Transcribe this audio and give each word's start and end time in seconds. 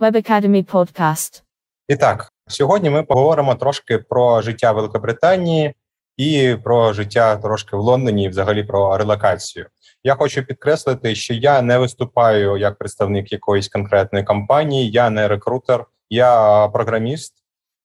Web 0.00 0.16
Academy 0.16 0.64
Podcast. 0.72 1.42
І 1.88 1.96
так, 1.96 2.32
сьогодні 2.46 2.90
ми 2.90 3.02
поговоримо 3.02 3.54
трошки 3.54 3.98
про 3.98 4.42
життя 4.42 4.72
Великобританії 4.72 5.74
і 6.16 6.56
про 6.64 6.92
життя 6.92 7.36
трошки 7.36 7.76
в 7.76 7.80
Лондоні, 7.80 8.24
і 8.24 8.28
взагалі 8.28 8.64
про 8.64 8.96
релокацію. 8.96 9.66
Я 10.04 10.14
хочу 10.14 10.42
підкреслити, 10.42 11.14
що 11.14 11.34
я 11.34 11.62
не 11.62 11.78
виступаю 11.78 12.56
як 12.56 12.78
представник 12.78 13.32
якоїсь 13.32 13.68
конкретної 13.68 14.24
компанії, 14.24 14.90
я 14.90 15.10
не 15.10 15.28
рекрутер, 15.28 15.84
я 16.10 16.68
програміст. 16.68 17.34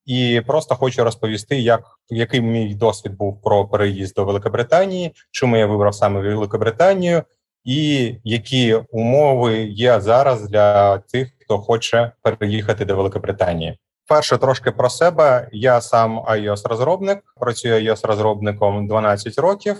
І 0.05 0.41
просто 0.47 0.75
хочу 0.75 1.03
розповісти, 1.03 1.59
як 1.59 1.83
який 2.09 2.41
мій 2.41 2.75
досвід 2.75 3.17
був 3.17 3.41
про 3.41 3.67
переїзд 3.67 4.15
до 4.15 4.25
Великобританії, 4.25 5.11
чому 5.31 5.57
я 5.57 5.65
вибрав 5.65 5.95
саме 5.95 6.19
Великобританію, 6.19 7.23
і 7.63 8.15
які 8.23 8.73
умови 8.73 9.57
є 9.57 10.01
зараз 10.01 10.49
для 10.49 10.97
тих, 10.97 11.29
хто 11.41 11.59
хоче 11.59 12.11
переїхати 12.21 12.85
до 12.85 12.95
Великобританії. 12.95 13.77
Перше 14.07 14.37
трошки 14.37 14.71
про 14.71 14.89
себе. 14.89 15.49
Я 15.51 15.81
сам 15.81 16.19
ios 16.19 16.67
розробник 16.67 17.23
працюю 17.39 17.91
ios 17.91 18.07
розробником 18.07 18.87
12 18.87 19.39
років, 19.39 19.77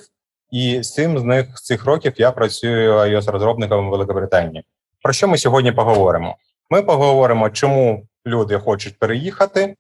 і 0.52 0.84
сім 0.84 1.20
з 1.20 1.24
них 1.24 1.58
з 1.58 1.62
цих 1.62 1.86
років 1.86 2.14
я 2.18 2.32
працюю 2.32 2.94
ios 2.94 3.32
розробником 3.32 3.90
Великобританії. 3.90 4.64
Про 5.02 5.14
що 5.14 5.28
ми 5.28 5.38
сьогодні 5.38 5.72
поговоримо? 5.72 6.36
Ми 6.70 6.82
поговоримо, 6.82 7.50
чому 7.50 8.08
люди 8.28 8.60
хочуть 8.60 9.00
переїхати, 9.00 9.76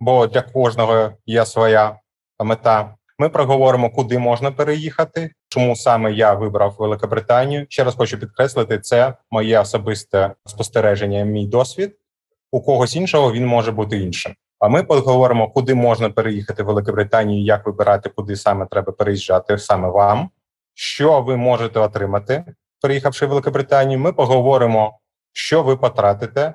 бо 0.00 0.26
для 0.26 0.42
кожного 0.42 1.10
є 1.26 1.46
своя 1.46 1.96
мета. 2.40 2.94
Ми 3.18 3.28
проговоримо, 3.28 3.90
куди 3.90 4.18
можна 4.18 4.50
переїхати, 4.50 5.30
чому 5.48 5.76
саме 5.76 6.12
я 6.12 6.34
вибрав 6.34 6.76
Великобританію. 6.78 7.66
Ще 7.68 7.84
раз 7.84 7.94
хочу 7.94 8.18
підкреслити, 8.18 8.78
це 8.78 9.14
моє 9.30 9.60
особисте 9.60 10.30
спостереження, 10.46 11.24
мій 11.24 11.46
досвід. 11.46 11.96
У 12.52 12.60
когось 12.60 12.96
іншого 12.96 13.32
він 13.32 13.46
може 13.46 13.72
бути 13.72 13.98
іншим. 13.98 14.34
А 14.58 14.68
ми 14.68 14.82
поговоримо, 14.82 15.48
куди 15.50 15.74
можна 15.74 16.10
переїхати 16.10 16.62
в 16.62 16.66
Великобританію, 16.66 17.44
як 17.44 17.66
вибирати, 17.66 18.08
куди 18.08 18.36
саме 18.36 18.66
треба 18.66 18.92
переїжджати 18.92 19.58
саме 19.58 19.88
вам, 19.88 20.30
що 20.74 21.20
ви 21.20 21.36
можете 21.36 21.80
отримати, 21.80 22.44
переїхавши 22.82 23.26
в 23.26 23.28
Великобританію. 23.28 23.98
Ми 23.98 24.12
поговоримо, 24.12 24.98
що 25.32 25.62
ви 25.62 25.76
потратите 25.76 26.54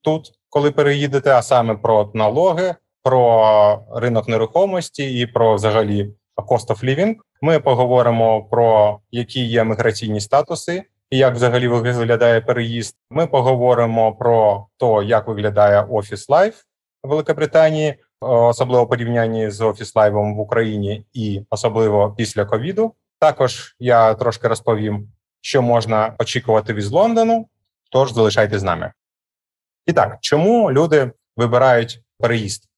тут, 0.00 0.32
коли 0.48 0.70
переїдете, 0.70 1.30
а 1.30 1.42
саме 1.42 1.74
про 1.74 2.10
налоги, 2.14 2.74
про 3.02 3.82
ринок 3.94 4.28
нерухомості 4.28 5.20
і 5.20 5.26
про 5.26 5.54
взагалі 5.54 6.14
cost 6.36 6.66
of 6.66 6.84
living. 6.84 7.14
Ми 7.42 7.60
поговоримо 7.60 8.44
про 8.44 8.98
які 9.10 9.44
є 9.44 9.64
міграційні 9.64 10.20
статуси. 10.20 10.84
І 11.10 11.18
як 11.18 11.34
взагалі 11.34 11.68
виглядає 11.68 12.40
переїзд? 12.40 12.96
Ми 13.10 13.26
поговоримо 13.26 14.12
про 14.12 14.66
те, 14.78 15.04
як 15.04 15.28
виглядає 15.28 15.82
office 15.90 16.28
life 16.28 16.62
Великобританії, 17.02 17.94
особливо 18.20 18.86
порівнянні 18.86 19.50
з 19.50 19.60
office 19.60 19.96
life 19.96 20.23
ом 20.23 20.36
в 20.36 20.40
Україні, 20.40 21.06
і 21.12 21.42
особливо 21.50 22.14
після 22.16 22.44
ковіду. 22.44 22.94
Також 23.18 23.76
я 23.78 24.14
трошки 24.14 24.48
розповім, 24.48 25.08
що 25.40 25.62
можна 25.62 26.14
очікувати 26.18 26.72
від 26.72 26.84
Лондону. 26.84 27.48
Тож 27.92 28.12
залишайтесь 28.12 28.60
з 28.60 28.64
нами. 28.64 28.92
І 29.86 29.92
так, 29.92 30.18
чому 30.20 30.72
люди 30.72 31.12
вибирають 31.36 32.02
переїзд? 32.18 32.69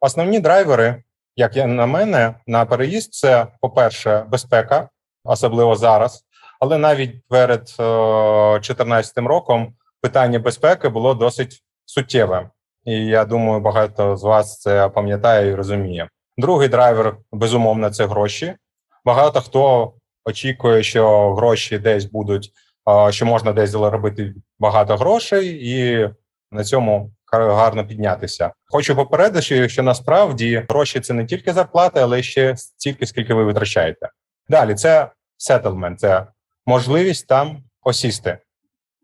Основні 0.00 0.40
драйвери, 0.40 1.02
як 1.36 1.56
на 1.56 1.86
мене, 1.86 2.34
на 2.46 2.64
переїзд 2.64 3.14
це, 3.14 3.46
по-перше, 3.60 4.24
безпека, 4.28 4.88
особливо 5.24 5.76
зараз. 5.76 6.24
Але 6.60 6.78
навіть 6.78 7.28
перед 7.28 7.60
2014 7.60 9.18
роком 9.18 9.74
питання 10.00 10.38
безпеки 10.38 10.88
було 10.88 11.14
досить 11.14 11.62
суттєве, 11.84 12.50
і 12.84 12.92
я 13.06 13.24
думаю, 13.24 13.60
багато 13.60 14.16
з 14.16 14.22
вас 14.22 14.60
це 14.60 14.88
пам'ятає 14.88 15.50
і 15.50 15.54
розуміє. 15.54 16.08
Другий 16.36 16.68
драйвер 16.68 17.16
безумовно 17.32 17.90
це 17.90 18.06
гроші. 18.06 18.54
Багато 19.04 19.40
хто 19.40 19.92
очікує, 20.24 20.82
що 20.82 21.34
гроші 21.34 21.78
десь 21.78 22.04
будуть, 22.04 22.52
що 23.10 23.26
можна 23.26 23.52
десь 23.52 23.70
заробити 23.70 24.34
багато 24.58 24.96
грошей, 24.96 25.70
і 25.70 26.10
на 26.50 26.64
цьому 26.64 27.10
гарно 27.32 27.86
піднятися. 27.86 28.52
Хочу 28.66 28.96
попередити, 28.96 29.68
що 29.68 29.82
насправді 29.82 30.64
гроші 30.68 31.00
це 31.00 31.14
не 31.14 31.24
тільки 31.24 31.52
зарплата, 31.52 32.02
але 32.02 32.22
ще 32.22 32.56
стільки, 32.56 33.06
скільки 33.06 33.34
ви 33.34 33.44
витрачаєте. 33.44 34.08
Далі 34.48 34.74
це 34.74 35.10
settlement, 35.50 35.96
це 35.96 36.26
можливість 36.66 37.26
там 37.26 37.62
осісти. 37.82 38.38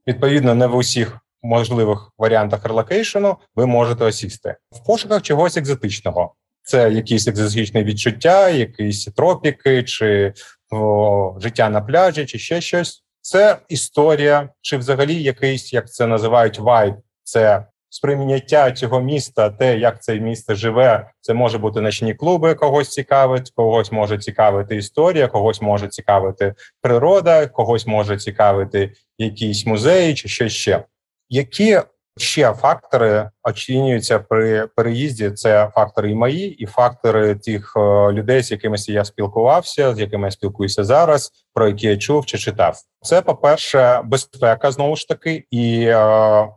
Відповідно, 0.06 0.54
не 0.54 0.66
в 0.66 0.76
усіх 0.76 1.18
можливих 1.42 2.12
варіантах 2.18 2.64
релокейшену 2.64 3.36
ви 3.54 3.66
можете 3.66 4.04
осісти 4.04 4.56
в 4.70 4.86
пошуках 4.86 5.22
чогось 5.22 5.56
екзотичного. 5.56 6.34
Це 6.62 6.92
якісь 6.92 7.28
екзотичні 7.28 7.84
відчуття, 7.84 8.48
якісь 8.48 9.04
тропіки, 9.04 9.82
чи 9.82 10.32
о, 10.70 11.36
життя 11.40 11.68
на 11.68 11.80
пляжі, 11.80 12.26
чи 12.26 12.38
ще 12.38 12.60
щось. 12.60 13.02
Це 13.20 13.56
історія, 13.68 14.48
чи 14.60 14.76
взагалі 14.76 15.22
якийсь, 15.22 15.72
як 15.72 15.92
це 15.92 16.06
називають, 16.06 16.58
вайб. 16.58 16.94
Це 17.24 17.66
сприйняття 17.90 18.72
цього 18.72 19.00
міста, 19.00 19.50
те, 19.50 19.78
як 19.78 20.02
це 20.02 20.14
місто 20.20 20.54
живе, 20.54 21.10
це 21.20 21.34
може 21.34 21.58
бути 21.58 21.80
ночні 21.80 22.14
клуби, 22.14 22.54
когось 22.54 22.88
цікавить, 22.88 23.50
когось 23.50 23.92
може 23.92 24.18
цікавити 24.18 24.76
історія, 24.76 25.28
когось 25.28 25.62
може 25.62 25.88
цікавити 25.88 26.54
природа, 26.82 27.46
когось 27.46 27.86
може 27.86 28.16
цікавити 28.16 28.92
якісь 29.18 29.66
музеї 29.66 30.14
чи 30.14 30.28
що 30.28 30.48
ще. 30.48 30.84
Які 31.28 31.80
ще 32.18 32.52
фактори 32.52 33.30
оцінюються 33.42 34.18
при 34.18 34.66
переїзді? 34.76 35.30
Це 35.30 35.70
фактори 35.74 36.10
і 36.10 36.14
мої, 36.14 36.48
і 36.48 36.66
фактори 36.66 37.34
тих 37.34 37.72
е, 37.76 37.80
людей, 38.12 38.42
з 38.42 38.50
якими 38.50 38.76
я 38.86 39.04
спілкувався, 39.04 39.94
з 39.94 40.00
якими 40.00 40.26
я 40.26 40.30
спілкуюся 40.30 40.84
зараз, 40.84 41.32
про 41.54 41.68
які 41.68 41.86
я 41.86 41.96
чув 41.96 42.26
чи 42.26 42.38
читав. 42.38 42.76
Це 43.02 43.22
по 43.22 43.34
перше, 43.34 44.00
безпека 44.04 44.70
знову 44.70 44.96
ж 44.96 45.08
таки, 45.08 45.44
і 45.50 45.82
е, 45.82 45.96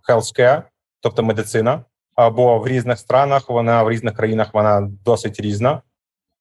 healthcare, 0.09 0.61
тобто 1.01 1.23
медицина, 1.23 1.85
або 2.15 2.59
в 2.59 2.67
різних 2.67 2.99
странах 2.99 3.49
вона 3.49 3.83
в 3.83 3.91
різних 3.91 4.15
країнах 4.15 4.53
вона 4.53 4.89
досить 5.05 5.39
різна, 5.39 5.81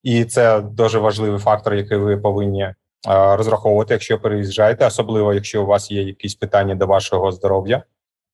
і 0.03 0.25
це 0.25 0.61
дуже 0.61 0.99
важливий 0.99 1.39
фактор, 1.39 1.73
який 1.73 1.97
ви 1.97 2.17
повинні 2.17 2.73
розраховувати, 3.07 3.93
якщо 3.93 4.19
переїжджаєте, 4.19 4.85
особливо 4.85 5.33
якщо 5.33 5.63
у 5.63 5.65
вас 5.65 5.91
є 5.91 6.03
якісь 6.03 6.35
питання 6.35 6.75
до 6.75 6.87
вашого 6.87 7.31
здоров'я. 7.31 7.83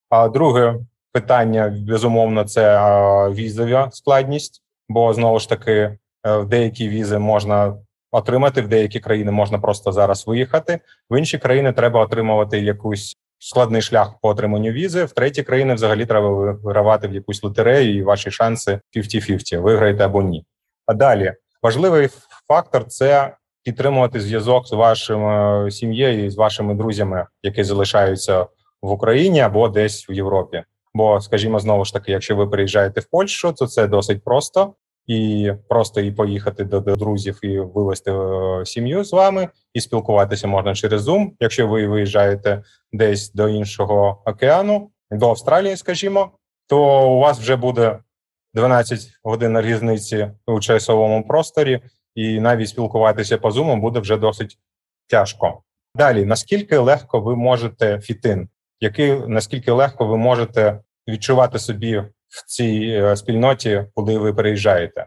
А 0.10 0.28
друге 0.28 0.80
питання 1.12 1.78
безумовно 1.88 2.44
це 2.44 2.80
візова 3.30 3.90
складність, 3.92 4.64
бо 4.90 5.14
знову 5.14 5.40
ж 5.40 5.50
таки 5.50 5.98
е, 6.24 6.44
деякі 6.44 6.90
візи 6.90 7.20
можна 7.20 7.78
отримати, 8.12 8.62
в 8.62 8.68
деякі 8.68 9.00
країни 9.00 9.32
можна 9.32 9.60
просто 9.60 9.92
зараз 9.92 10.28
виїхати. 10.28 10.80
В 11.10 11.20
інші 11.20 11.38
країни 11.38 11.74
треба 11.74 12.02
отримувати 12.02 12.60
якусь 12.60 13.18
складний 13.40 13.82
шлях 13.82 14.14
по 14.22 14.30
отриманню 14.30 14.72
візи. 14.72 15.06
В 15.06 15.12
треті 15.12 15.44
країни 15.44 15.74
взагалі 15.74 16.06
треба 16.06 16.30
вигравати 16.30 17.08
в 17.08 17.14
якусь 17.14 17.44
лотерею, 17.44 17.98
і 17.98 18.04
ваші 18.04 18.32
шанси 18.32 18.80
50-50, 18.96 19.60
виграєте 19.60 20.06
або 20.06 20.22
ні. 20.22 20.46
А 20.86 20.94
далі 20.94 21.34
важливий 21.62 22.10
фактор 22.48 22.86
це 22.86 23.36
підтримувати 23.64 24.22
зв'язок 24.22 24.68
з 24.68 24.72
вашою 24.72 25.72
сім'єю 25.72 26.26
і 26.26 26.30
з 26.30 26.36
вашими 26.36 26.74
друзями, 26.74 27.26
які 27.44 27.64
залишаються 27.64 28.48
в 28.82 28.92
Україні 28.92 29.40
або 29.40 29.68
десь 29.68 30.10
в 30.10 30.12
Європі. 30.12 30.64
Бо, 30.94 31.22
скажімо, 31.22 31.60
знову 31.60 31.86
ж 31.86 31.94
таки, 31.94 32.12
якщо 32.12 32.36
ви 32.36 32.48
приїжджаєте 32.48 33.02
в 33.02 33.06
Польщу, 33.06 33.54
то 33.58 33.68
це 33.68 33.88
досить 33.88 34.24
просто 34.24 34.74
і 35.08 35.52
просто 35.70 36.02
і 36.02 36.12
поїхати 36.12 36.64
до, 36.64 36.80
до 36.80 36.96
друзів 36.96 37.40
і 37.42 37.60
вивезти 37.60 38.12
е, 38.12 38.66
сім'ю 38.66 39.04
з 39.04 39.14
вами, 39.14 39.50
і 39.74 39.82
спілкуватися 39.82 40.48
можна 40.48 40.76
через 40.76 41.08
Zoom. 41.08 41.32
Якщо 41.40 41.68
ви 41.68 41.88
виїжджаєте 41.88 42.64
десь 42.92 43.34
до 43.34 43.50
іншого 43.50 44.22
океану, 44.26 44.90
до 45.12 45.30
Австралії, 45.30 45.78
скажімо, 45.78 46.32
то 46.68 47.10
у 47.10 47.20
вас 47.20 47.40
вже 47.40 47.56
буде 47.56 48.00
12 48.54 49.00
годин 49.24 49.62
різниці 49.62 50.32
у 50.48 50.60
часовому 50.60 51.28
просторі, 51.28 51.82
і 52.16 52.40
навіть 52.40 52.70
спілкуватися 52.70 53.38
по 53.38 53.50
Zoom 53.50 53.82
буде 53.82 54.00
вже 54.00 54.18
досить 54.18 54.58
тяжко. 55.08 55.62
Далі 55.96 56.26
наскільки 56.26 56.78
легко 56.78 57.20
ви 57.20 57.36
можете 57.36 58.00
фітин, 58.00 58.50
який 58.80 59.28
наскільки 59.28 59.72
легко 59.72 60.06
ви 60.06 60.18
можете 60.18 60.80
відчувати 61.08 61.60
собі 61.60 62.04
в 62.36 62.46
цій 62.46 63.02
е, 63.04 63.16
спільноті, 63.16 63.86
коли 63.94 64.18
ви 64.18 64.34
переїжджаєте. 64.34 65.06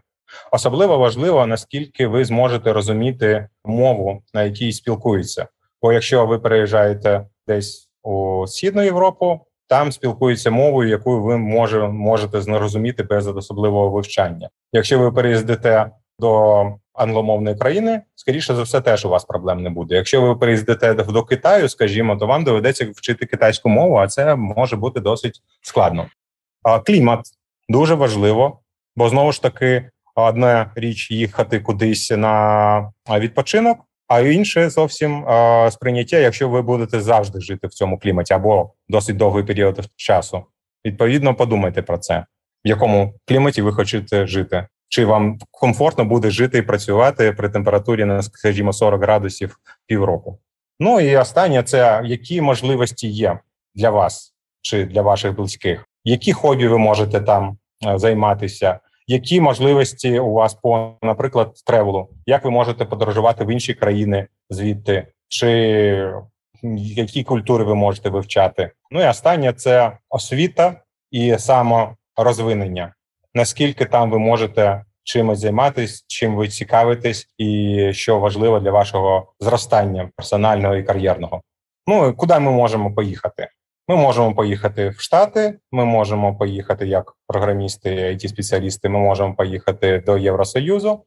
Особливо 0.51 0.97
важливо 0.97 1.45
наскільки 1.45 2.07
ви 2.07 2.25
зможете 2.25 2.73
розуміти 2.73 3.47
мову, 3.65 4.21
на 4.33 4.43
якій 4.43 4.71
спілкуються. 4.71 5.47
Бо 5.81 5.93
якщо 5.93 6.25
ви 6.25 6.39
переїжджаєте 6.39 7.25
десь 7.47 7.89
у 8.03 8.45
східну 8.47 8.83
Європу, 8.83 9.39
там 9.67 9.91
спілкуються 9.91 10.51
мовою, 10.51 10.89
яку 10.89 11.21
ви 11.21 11.37
може, 11.37 11.87
можете 11.87 12.41
зрозуміти 12.41 13.03
без 13.03 13.27
особливого 13.27 13.89
вивчання. 13.89 14.49
Якщо 14.73 14.99
ви 14.99 15.11
переїздите 15.11 15.91
до 16.19 16.63
англомовної 16.93 17.55
країни, 17.55 18.01
скоріше 18.15 18.55
за 18.55 18.61
все, 18.61 18.81
теж 18.81 19.05
у 19.05 19.09
вас 19.09 19.25
проблем 19.25 19.63
не 19.63 19.69
буде. 19.69 19.95
Якщо 19.95 20.21
ви 20.21 20.35
приїздите 20.35 20.93
до 20.93 21.23
Китаю, 21.23 21.69
скажімо, 21.69 22.15
то 22.15 22.27
вам 22.27 22.43
доведеться 22.43 22.91
вчити 22.95 23.25
китайську 23.25 23.69
мову, 23.69 23.95
а 23.95 24.07
це 24.07 24.35
може 24.35 24.75
бути 24.75 24.99
досить 24.99 25.41
складно. 25.61 26.05
Клімат 26.85 27.19
дуже 27.69 27.95
важливо, 27.95 28.59
бо 28.95 29.09
знову 29.09 29.31
ж 29.31 29.41
таки 29.41 29.89
одна 30.15 30.71
річ 30.75 31.11
їхати 31.11 31.59
кудись 31.59 32.11
на 32.11 32.91
відпочинок, 33.19 33.79
а 34.07 34.19
інше 34.19 34.69
зовсім 34.69 35.25
сприйняття, 35.71 36.17
якщо 36.17 36.49
ви 36.49 36.61
будете 36.61 37.01
завжди 37.01 37.39
жити 37.39 37.67
в 37.67 37.73
цьому 37.73 37.99
кліматі 37.99 38.33
або 38.33 38.73
досить 38.89 39.17
довгий 39.17 39.43
період 39.43 39.89
часу. 39.95 40.43
Відповідно, 40.85 41.35
подумайте 41.35 41.81
про 41.81 41.97
це, 41.97 42.25
в 42.65 42.67
якому 42.67 43.13
кліматі 43.27 43.61
ви 43.61 43.73
хочете 43.73 44.27
жити. 44.27 44.67
Чи 44.91 45.05
вам 45.05 45.39
комфортно 45.51 46.05
буде 46.05 46.29
жити 46.29 46.57
і 46.57 46.61
працювати 46.61 47.31
при 47.31 47.49
температурі 47.49 48.05
на, 48.05 48.21
скажімо, 48.21 48.73
40 48.73 49.01
градусів 49.01 49.59
півроку? 49.87 50.39
Ну 50.79 50.99
і 50.99 51.17
останнє 51.17 51.63
це 51.63 52.01
які 52.05 52.41
можливості 52.41 53.07
є 53.07 53.39
для 53.75 53.89
вас 53.89 54.35
чи 54.61 54.85
для 54.85 55.01
ваших 55.01 55.35
близьких, 55.35 55.85
які 56.09 56.33
хобі 56.33 56.67
ви 56.67 56.77
можете 56.77 57.21
там 57.21 57.57
е, 57.87 57.97
займатися, 57.97 58.79
які 59.07 59.41
можливості 59.41 60.19
у 60.19 60.31
вас 60.31 60.53
по, 60.53 60.91
наприклад, 61.01 61.53
тревелу, 61.65 62.09
як 62.25 62.45
ви 62.45 62.51
можете 62.51 62.85
подорожувати 62.85 63.45
в 63.45 63.51
інші 63.51 63.73
країни 63.73 64.27
звідти, 64.49 65.07
чи 65.27 66.13
які 66.77 67.23
культури 67.23 67.63
ви 67.63 67.75
можете 67.75 68.09
вивчати? 68.09 68.71
Ну 68.91 69.03
і 69.03 69.07
останнє 69.07 69.53
це 69.53 69.97
освіта 70.09 70.81
і 71.11 71.37
саморозвинення. 71.37 72.93
Наскільки 73.33 73.85
там 73.85 74.11
ви 74.11 74.19
можете 74.19 74.85
чимось 75.03 75.39
займатися, 75.39 76.03
чим 76.07 76.35
ви 76.35 76.47
цікавитесь, 76.47 77.27
і 77.37 77.93
що 77.93 78.19
важливо 78.19 78.59
для 78.59 78.71
вашого 78.71 79.33
зростання 79.39 80.09
персонального 80.15 80.75
і 80.75 80.83
кар'єрного? 80.83 81.41
Ну 81.87 82.13
куди 82.13 82.39
ми 82.39 82.51
можемо 82.51 82.93
поїхати? 82.93 83.47
Ми 83.89 83.95
можемо 83.95 84.33
поїхати 84.33 84.89
в 84.89 84.99
Штати, 84.99 85.59
ми 85.71 85.85
можемо 85.85 86.35
поїхати 86.35 86.87
як 86.87 87.13
програмісти, 87.27 87.89
it 87.89 88.27
спеціалісти. 88.27 88.89
Ми 88.89 88.99
можемо 88.99 89.35
поїхати 89.35 90.03
до 90.05 90.17
Євросоюзу, 90.17 91.03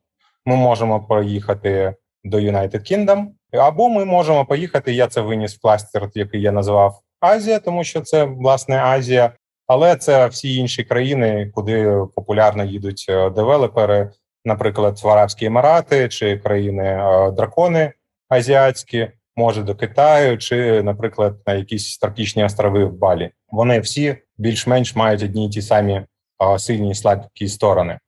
ми 0.47 0.57
можемо 0.57 1.01
поїхати 1.01 1.95
до 2.25 2.39
United 2.39 2.93
Kingdom, 2.93 3.27
або 3.53 3.89
ми 3.89 4.05
можемо 4.05 4.45
поїхати. 4.45 4.93
Я 4.93 5.07
це 5.07 5.21
виніс 5.21 5.55
в 5.55 5.61
кластер, 5.61 6.11
який 6.15 6.41
я 6.43 6.53
назвав 6.53 7.01
Азія, 7.21 7.59
тому 7.59 7.85
що 7.85 8.01
це 8.01 8.25
власне 8.25 8.83
Азія, 8.83 9.33
але 9.67 9.97
це 9.97 10.27
всі 10.27 10.57
інші 10.57 10.85
країни, 10.85 11.51
куди 11.55 11.99
популярно 12.15 12.65
їдуть 12.65 13.07
е, 13.09 13.31
девелопери, 13.31 14.11
наприклад, 14.45 15.01
в 15.03 15.09
Арабські 15.09 15.47
Емірати 15.47 16.09
чи 16.09 16.39
країни 16.39 16.85
е, 16.85 17.31
дракони 17.31 17.93
азіатські 18.29 19.09
може 19.37 19.63
до 19.63 19.75
Китаю, 19.75 20.39
чи, 20.39 20.83
наприклад, 20.83 21.37
на 21.47 21.55
якісь 21.55 21.99
тропічні 21.99 22.45
острови 22.45 22.85
в 22.85 22.93
Балі. 22.93 23.31
Вони 23.51 23.81
всі 23.81 24.17
більш-менш 24.39 24.97
мають 24.97 25.23
одні 25.23 25.47
й 25.47 25.51
ті 25.51 25.63
самі 25.63 26.07
сильні 26.59 26.91
і 26.91 26.95
слабкі 26.95 27.49
сторони. 27.49 27.99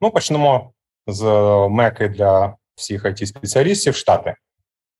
Ну, 0.00 0.10
почнемо 0.10 0.72
з 1.06 1.24
меки 1.70 2.08
для 2.08 2.56
всіх 2.74 3.04
it 3.04 3.26
спеціалістів 3.26 3.94
штати. 3.94 4.34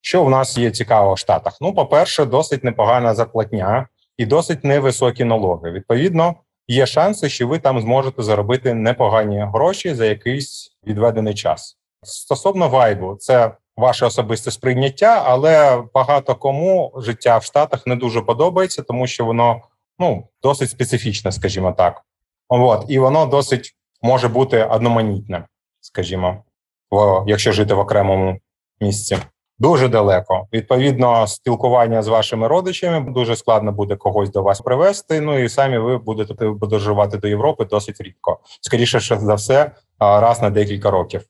Що 0.00 0.24
в 0.24 0.30
нас 0.30 0.58
є 0.58 0.70
цікаво 0.70 1.14
в 1.14 1.18
Штатах? 1.18 1.58
Ну, 1.60 1.74
по-перше, 1.74 2.24
досить 2.24 2.64
непогана 2.64 3.14
зарплатня 3.14 3.88
і 4.16 4.26
досить 4.26 4.64
невисокі 4.64 5.24
налоги. 5.24 5.70
Відповідно, 5.70 6.34
є 6.68 6.86
шанси, 6.86 7.28
що 7.28 7.48
ви 7.48 7.58
там 7.58 7.80
зможете 7.80 8.22
заробити 8.22 8.74
непогані 8.74 9.46
гроші 9.54 9.94
за 9.94 10.06
якийсь 10.06 10.70
відведений 10.86 11.34
час. 11.34 11.78
Стосовно 12.02 12.68
вайбу, 12.68 13.16
це 13.16 13.50
ваше 13.78 14.06
особисте 14.06 14.50
сприйняття, 14.50 15.22
але 15.26 15.82
багато 15.94 16.34
кому 16.34 16.92
життя 16.96 17.38
в 17.38 17.44
Штатах 17.44 17.86
не 17.86 17.96
дуже 17.96 18.20
подобається, 18.20 18.82
тому 18.82 19.06
що 19.06 19.24
воно 19.24 19.62
ну 19.98 20.28
досить 20.42 20.70
специфічне, 20.70 21.32
скажімо 21.32 21.72
так. 21.72 22.02
От 22.48 22.84
і 22.88 22.98
воно 22.98 23.26
досить 23.26 23.76
може 24.02 24.28
бути 24.28 24.64
одноманітне, 24.64 25.44
скажімо, 25.80 26.44
в, 26.90 27.24
якщо 27.26 27.52
жити 27.52 27.74
в 27.74 27.78
окремому 27.78 28.38
місці. 28.80 29.18
Дуже 29.58 29.88
далеко. 29.88 30.46
Відповідно, 30.52 31.26
спілкування 31.26 32.02
з 32.02 32.08
вашими 32.08 32.48
родичами 32.48 33.12
дуже 33.12 33.36
складно 33.36 33.72
буде 33.72 33.96
когось 33.96 34.30
до 34.30 34.42
вас 34.42 34.60
привезти. 34.60 35.20
Ну 35.20 35.38
і 35.38 35.48
самі 35.48 35.78
ви 35.78 35.98
будете 35.98 36.34
подорожувати 36.34 37.18
до 37.18 37.28
Європи 37.28 37.64
досить 37.64 38.00
рідко. 38.00 38.38
Скоріше 38.60 39.00
за 39.00 39.34
все, 39.34 39.70
раз 39.98 40.42
на 40.42 40.50
декілька 40.50 40.90
років. 40.90 41.22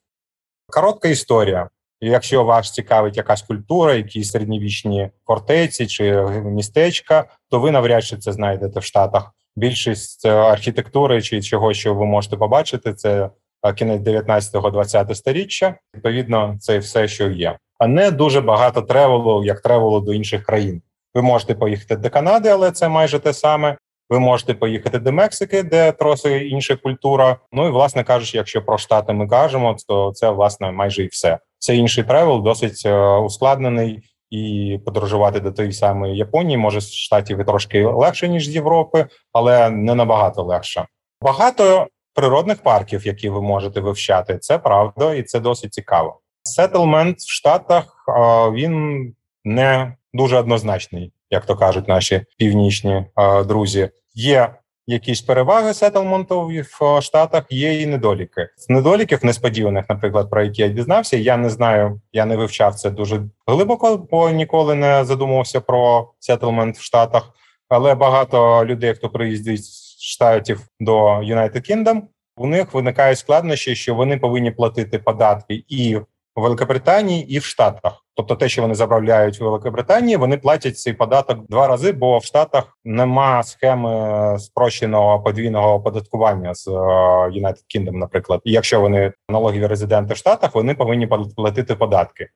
Коротка 0.66 1.08
історія. 1.08 1.68
Якщо 2.00 2.44
вас 2.44 2.70
цікавить 2.70 3.16
якась 3.16 3.42
культура, 3.42 3.94
якісь 3.94 4.30
середньовічні 4.30 5.10
фортеці 5.26 5.86
чи 5.86 6.12
містечка, 6.44 7.24
то 7.50 7.60
ви 7.60 7.70
навряд 7.70 8.04
чи 8.04 8.16
це 8.16 8.32
знайдете 8.32 8.80
в 8.80 8.84
Штатах. 8.84 9.32
Більшість 9.56 10.26
е, 10.26 10.30
архітектури 10.30 11.22
чи 11.22 11.42
чого, 11.42 11.74
що 11.74 11.94
ви 11.94 12.06
можете 12.06 12.36
побачити, 12.36 12.94
це 12.94 13.30
е, 13.62 13.72
кінець 13.72 14.02
19-20 14.02 15.14
сторіччя. 15.14 15.74
Відповідно, 15.94 16.56
це 16.60 16.78
все, 16.78 17.08
що 17.08 17.30
є. 17.30 17.56
А 17.78 17.86
не 17.86 18.10
дуже 18.10 18.40
багато 18.40 18.82
travel 18.82 19.29
у, 19.29 19.44
як 19.44 19.60
travel 19.60 19.94
у 19.94 20.00
до 20.00 20.14
інших 20.14 20.42
країн. 20.42 20.82
Ви 21.14 21.22
можете 21.22 21.54
поїхати 21.54 21.96
до 21.96 22.10
Канади, 22.10 22.48
але 22.48 22.70
це 22.70 22.88
майже 22.88 23.18
те 23.18 23.32
саме. 23.32 23.76
Ви 24.10 24.18
можете 24.18 24.54
поїхати 24.54 24.98
до 24.98 25.12
Мексики, 25.12 25.62
де 25.62 25.92
трохи 25.92 26.38
інша 26.38 26.76
культура. 26.76 27.36
Ну 27.52 27.66
і 27.66 27.70
власне 27.70 28.04
кажучи, 28.04 28.36
якщо 28.36 28.62
про 28.62 28.78
штати 28.78 29.12
ми 29.12 29.28
кажемо, 29.28 29.76
то 29.88 30.12
це 30.12 30.30
власне 30.30 30.70
майже 30.70 31.04
і 31.04 31.06
все. 31.06 31.38
Це 31.58 31.76
інший 31.76 32.04
travel, 32.04 32.42
досить 32.42 32.82
е, 32.86 33.16
ускладнений, 33.16 34.02
і 34.30 34.78
подорожувати 34.84 35.40
до 35.40 35.52
тієї 35.52 35.72
самої 35.72 36.16
Японії 36.16 36.56
може 36.56 36.80
з 36.80 36.92
штатів 36.92 37.40
і 37.40 37.44
трошки 37.44 37.84
легше 37.84 38.28
ніж 38.28 38.48
з 38.48 38.54
Європи, 38.54 39.06
але 39.32 39.70
не 39.70 39.94
набагато 39.94 40.42
легше. 40.42 40.86
Багато 41.22 41.86
природних 42.14 42.62
парків, 42.62 43.06
які 43.06 43.28
ви 43.28 43.42
можете 43.42 43.80
вивчати, 43.80 44.38
це 44.38 44.58
правда, 44.58 45.14
і 45.14 45.22
це 45.22 45.40
досить 45.40 45.74
цікаво. 45.74 46.20
Сеттлмент 46.42 47.18
в 47.18 47.32
Штатах 47.32 48.04
він 48.52 49.04
не 49.44 49.96
дуже 50.12 50.36
однозначний, 50.38 51.12
як 51.30 51.46
то 51.46 51.56
кажуть 51.56 51.88
наші 51.88 52.24
північні 52.38 53.06
друзі. 53.46 53.90
Є 54.14 54.54
якісь 54.88 55.20
переваги 55.20 55.74
сеттлменту 55.74 56.52
в 56.80 57.00
Штатах, 57.00 57.44
є 57.50 57.82
і 57.82 57.86
недоліки. 57.86 58.48
З 58.56 58.68
недоліків 58.68 59.24
несподіваних, 59.24 59.84
наприклад, 59.88 60.30
про 60.30 60.42
які 60.42 60.62
я 60.62 60.68
дізнався. 60.68 61.16
Я 61.16 61.36
не 61.36 61.50
знаю, 61.50 62.00
я 62.12 62.24
не 62.24 62.36
вивчав 62.36 62.74
це 62.74 62.90
дуже 62.90 63.22
глибоко, 63.46 64.06
бо 64.10 64.30
ніколи 64.30 64.74
не 64.74 65.04
задумувався 65.04 65.60
про 65.60 66.10
сеттлмент 66.18 66.76
в 66.76 66.82
Штатах. 66.82 67.30
Але 67.68 67.94
багато 67.94 68.64
людей, 68.66 68.94
хто 68.94 69.08
приїздить 69.08 69.64
з 69.64 70.02
штатів 70.02 70.60
до 70.80 71.06
United 71.06 71.70
Kingdom, 71.70 72.02
у 72.36 72.46
них 72.46 72.74
виникають 72.74 73.18
складнощі, 73.18 73.74
що 73.74 73.94
вони 73.94 74.16
повинні 74.16 74.50
платити 74.50 74.98
податки 74.98 75.64
і 75.68 75.98
в 76.38 76.42
Великобританії 76.42 77.34
і 77.34 77.38
в 77.38 77.44
Штатах. 77.44 78.04
Тобто, 78.14 78.34
те, 78.34 78.48
що 78.48 78.62
вони 78.62 78.74
заправляють 78.74 79.40
в 79.40 79.44
Великобританії, 79.44 80.16
вони 80.16 80.36
платять 80.36 80.78
цей 80.78 80.92
податок 80.92 81.46
два 81.48 81.66
рази, 81.66 81.92
бо 81.92 82.18
в 82.18 82.24
Штатах 82.24 82.78
нема 82.84 83.42
схеми 83.42 84.36
спрощеного 84.38 85.20
подвійного 85.20 85.74
оподаткування 85.74 86.54
з 86.54 86.68
е, 86.68 86.70
United 86.70 87.62
Kingdom, 87.76 87.92
наприклад. 87.96 88.40
І 88.44 88.52
якщо 88.52 88.80
вони 88.80 89.12
налогові 89.28 89.66
резиденти 89.66 90.14
в 90.14 90.16
Штатах, 90.16 90.54
вони 90.54 90.74
повинні 90.74 91.06
платити 91.36 91.74
податки. 91.74 92.28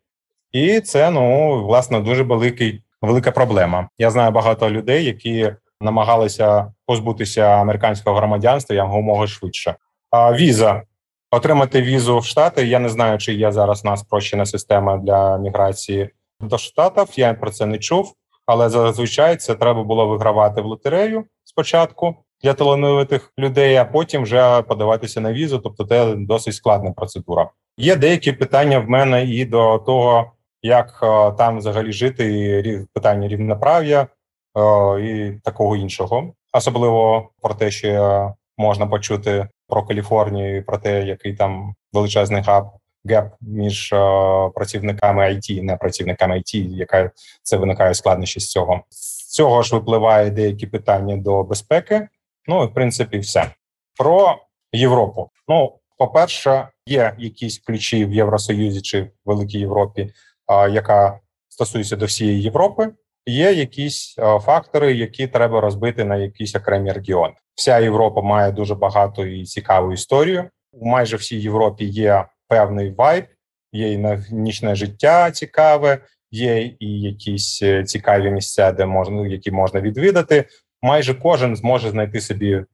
І 0.53 0.81
це 0.81 1.11
ну 1.11 1.51
власне 1.65 2.01
дуже 2.01 2.23
великий 2.23 2.83
велика 3.03 3.31
проблема. 3.31 3.89
Я 3.99 4.11
знаю 4.11 4.31
багато 4.31 4.71
людей, 4.71 5.05
які 5.05 5.53
намагалися 5.81 6.73
позбутися 6.87 7.43
американського 7.43 8.17
громадянства 8.17 8.77
якомога 8.77 9.27
швидше. 9.27 9.75
А 10.11 10.33
віза 10.33 10.83
Отримати 11.35 11.83
візу 11.83 12.19
в 12.19 12.25
Штати. 12.25 12.67
Я 12.67 12.79
не 12.79 12.89
знаю, 12.89 13.19
чи 13.19 13.35
є 13.35 13.53
зараз 13.53 13.85
у 13.85 13.89
нас 13.89 14.01
спрощена 14.01 14.47
система 14.47 14.97
для 14.97 15.39
міграції 15.39 16.11
до 16.41 16.59
штатів. 16.59 17.07
Я 17.17 17.35
про 17.35 17.51
це 17.51 17.67
не 17.67 17.79
чув, 17.79 18.13
але 18.47 18.69
зазвичай 18.69 19.37
це 19.37 19.55
треба 19.55 19.83
було 19.83 20.07
вигравати 20.07 20.61
в 20.61 20.67
лотерею 20.67 21.25
спочатку 21.45 22.17
для 22.43 22.53
талановитих 22.53 23.33
людей, 23.39 23.77
а 23.77 23.85
потім 23.85 24.23
вже 24.23 24.63
подаватися 24.63 25.21
на 25.21 25.33
візу. 25.33 25.59
Тобто, 25.59 25.85
це 25.85 26.15
досить 26.17 26.55
складна 26.55 26.93
процедура. 26.93 27.51
Є 27.77 27.97
деякі 27.97 28.33
питання 28.33 28.79
в 28.79 28.89
мене 28.89 29.25
і 29.25 29.45
до 29.45 29.79
того, 29.79 30.33
як 30.63 31.01
е, 31.03 31.33
там 31.33 31.59
взагалі 31.59 31.93
жити, 31.93 32.25
і 32.59 32.87
питання 32.95 33.29
рівноправ'я 33.29 34.01
е, 34.01 34.09
і 35.01 35.41
такого 35.45 35.77
іншого, 35.77 36.33
особливо 36.53 37.31
про 37.43 37.55
те, 37.55 37.71
що 37.71 38.33
можна 38.59 38.87
почути 38.87 39.49
про 39.73 39.83
Каліфорнію, 39.83 40.65
про 40.65 40.79
те, 40.79 41.03
який 41.03 41.35
там 41.35 41.75
величезний 41.93 42.43
гап 42.43 42.77
геп 43.05 43.33
між 43.41 43.93
е, 43.93 43.97
працівниками 44.55 45.23
IT, 45.23 45.63
не 45.63 45.77
працівниками 45.77 46.37
IT, 46.37 46.69
яка 46.69 47.11
це 47.43 47.57
виникає 47.57 47.95
складнощі 47.95 48.41
з 48.41 48.51
цього. 48.51 48.81
З 48.91 49.31
цього 49.31 49.63
ж 49.63 49.75
випливає 49.75 50.31
деякі 50.31 50.67
питання 50.67 51.17
до 51.17 51.43
безпеки. 51.43 52.09
Ну 52.47 52.65
і 52.65 52.67
в 52.67 52.75
принципі, 52.75 53.19
все 53.19 53.51
про 53.99 54.39
Європу. 54.73 55.31
Ну 55.49 55.79
По-перше, 55.99 56.69
є 56.87 57.15
якісь 57.19 57.59
ключі 57.59 58.05
в 58.05 58.13
Євросоюзі 58.13 58.81
чи 58.81 59.03
в 59.03 59.11
Великій 59.25 59.59
Європі, 59.59 60.13
яка 60.71 61.21
стосується 61.49 61.97
до 61.97 62.07
всієї 62.07 62.43
Європи. 62.43 62.89
Є 63.27 63.53
якісь 63.53 64.15
фактори, 64.41 64.93
які 64.93 65.27
треба 65.27 65.61
розбити 65.61 66.05
на 66.05 66.17
якийсь 66.17 66.55
окремі 66.55 66.93
регіони. 66.93 67.35
Вся 67.55 67.79
Європа 67.79 68.23
має 68.23 68.53
дуже 68.53 68.75
багато 68.75 69.27
і 69.27 69.45
цікаву 69.45 69.93
історію. 69.93 70.45
У 70.73 70.89
майже 70.89 71.17
всій 71.17 71.41
Європі 71.41 71.85
є 71.85 72.25
певний 72.49 72.91
вайб, 72.91 73.25
є 73.73 73.93
і 73.93 74.07
нічне 74.31 74.75
життя 74.75 75.31
цікаве, 75.31 75.99
є 76.31 76.63
і 76.81 77.01
якісь 77.01 77.63
е, 77.63 77.85
цікаві 77.85 78.31
місця, 78.31 78.73
де 78.73 78.87
можна 78.87 79.27
які 79.27 79.51
можна 79.51 79.81
відвідати. 79.81 80.45
Майже 80.83 81.15
кожен 81.15 81.57
зможе 81.57 81.91
знайти 81.91 82.21
собі 82.21 82.65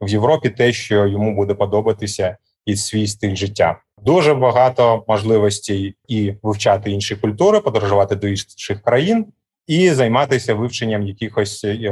в 0.00 0.08
Європі 0.08 0.50
те, 0.50 0.72
що 0.72 1.06
йому 1.06 1.34
буде 1.34 1.54
подобатися, 1.54 2.36
і 2.66 2.76
свій 2.76 3.06
стиль 3.06 3.34
життя. 3.34 3.80
Дуже 4.04 4.34
багато 4.34 5.04
можливостей 5.08 5.94
і 6.08 6.34
вивчати 6.42 6.90
інші 6.90 7.16
культури, 7.16 7.60
подорожувати 7.60 8.16
до 8.16 8.28
інших 8.28 8.82
країн 8.82 9.26
і 9.68 9.90
займатися 9.90 10.54
вивченням 10.54 11.02
якихось 11.02 11.64
е, 11.64 11.90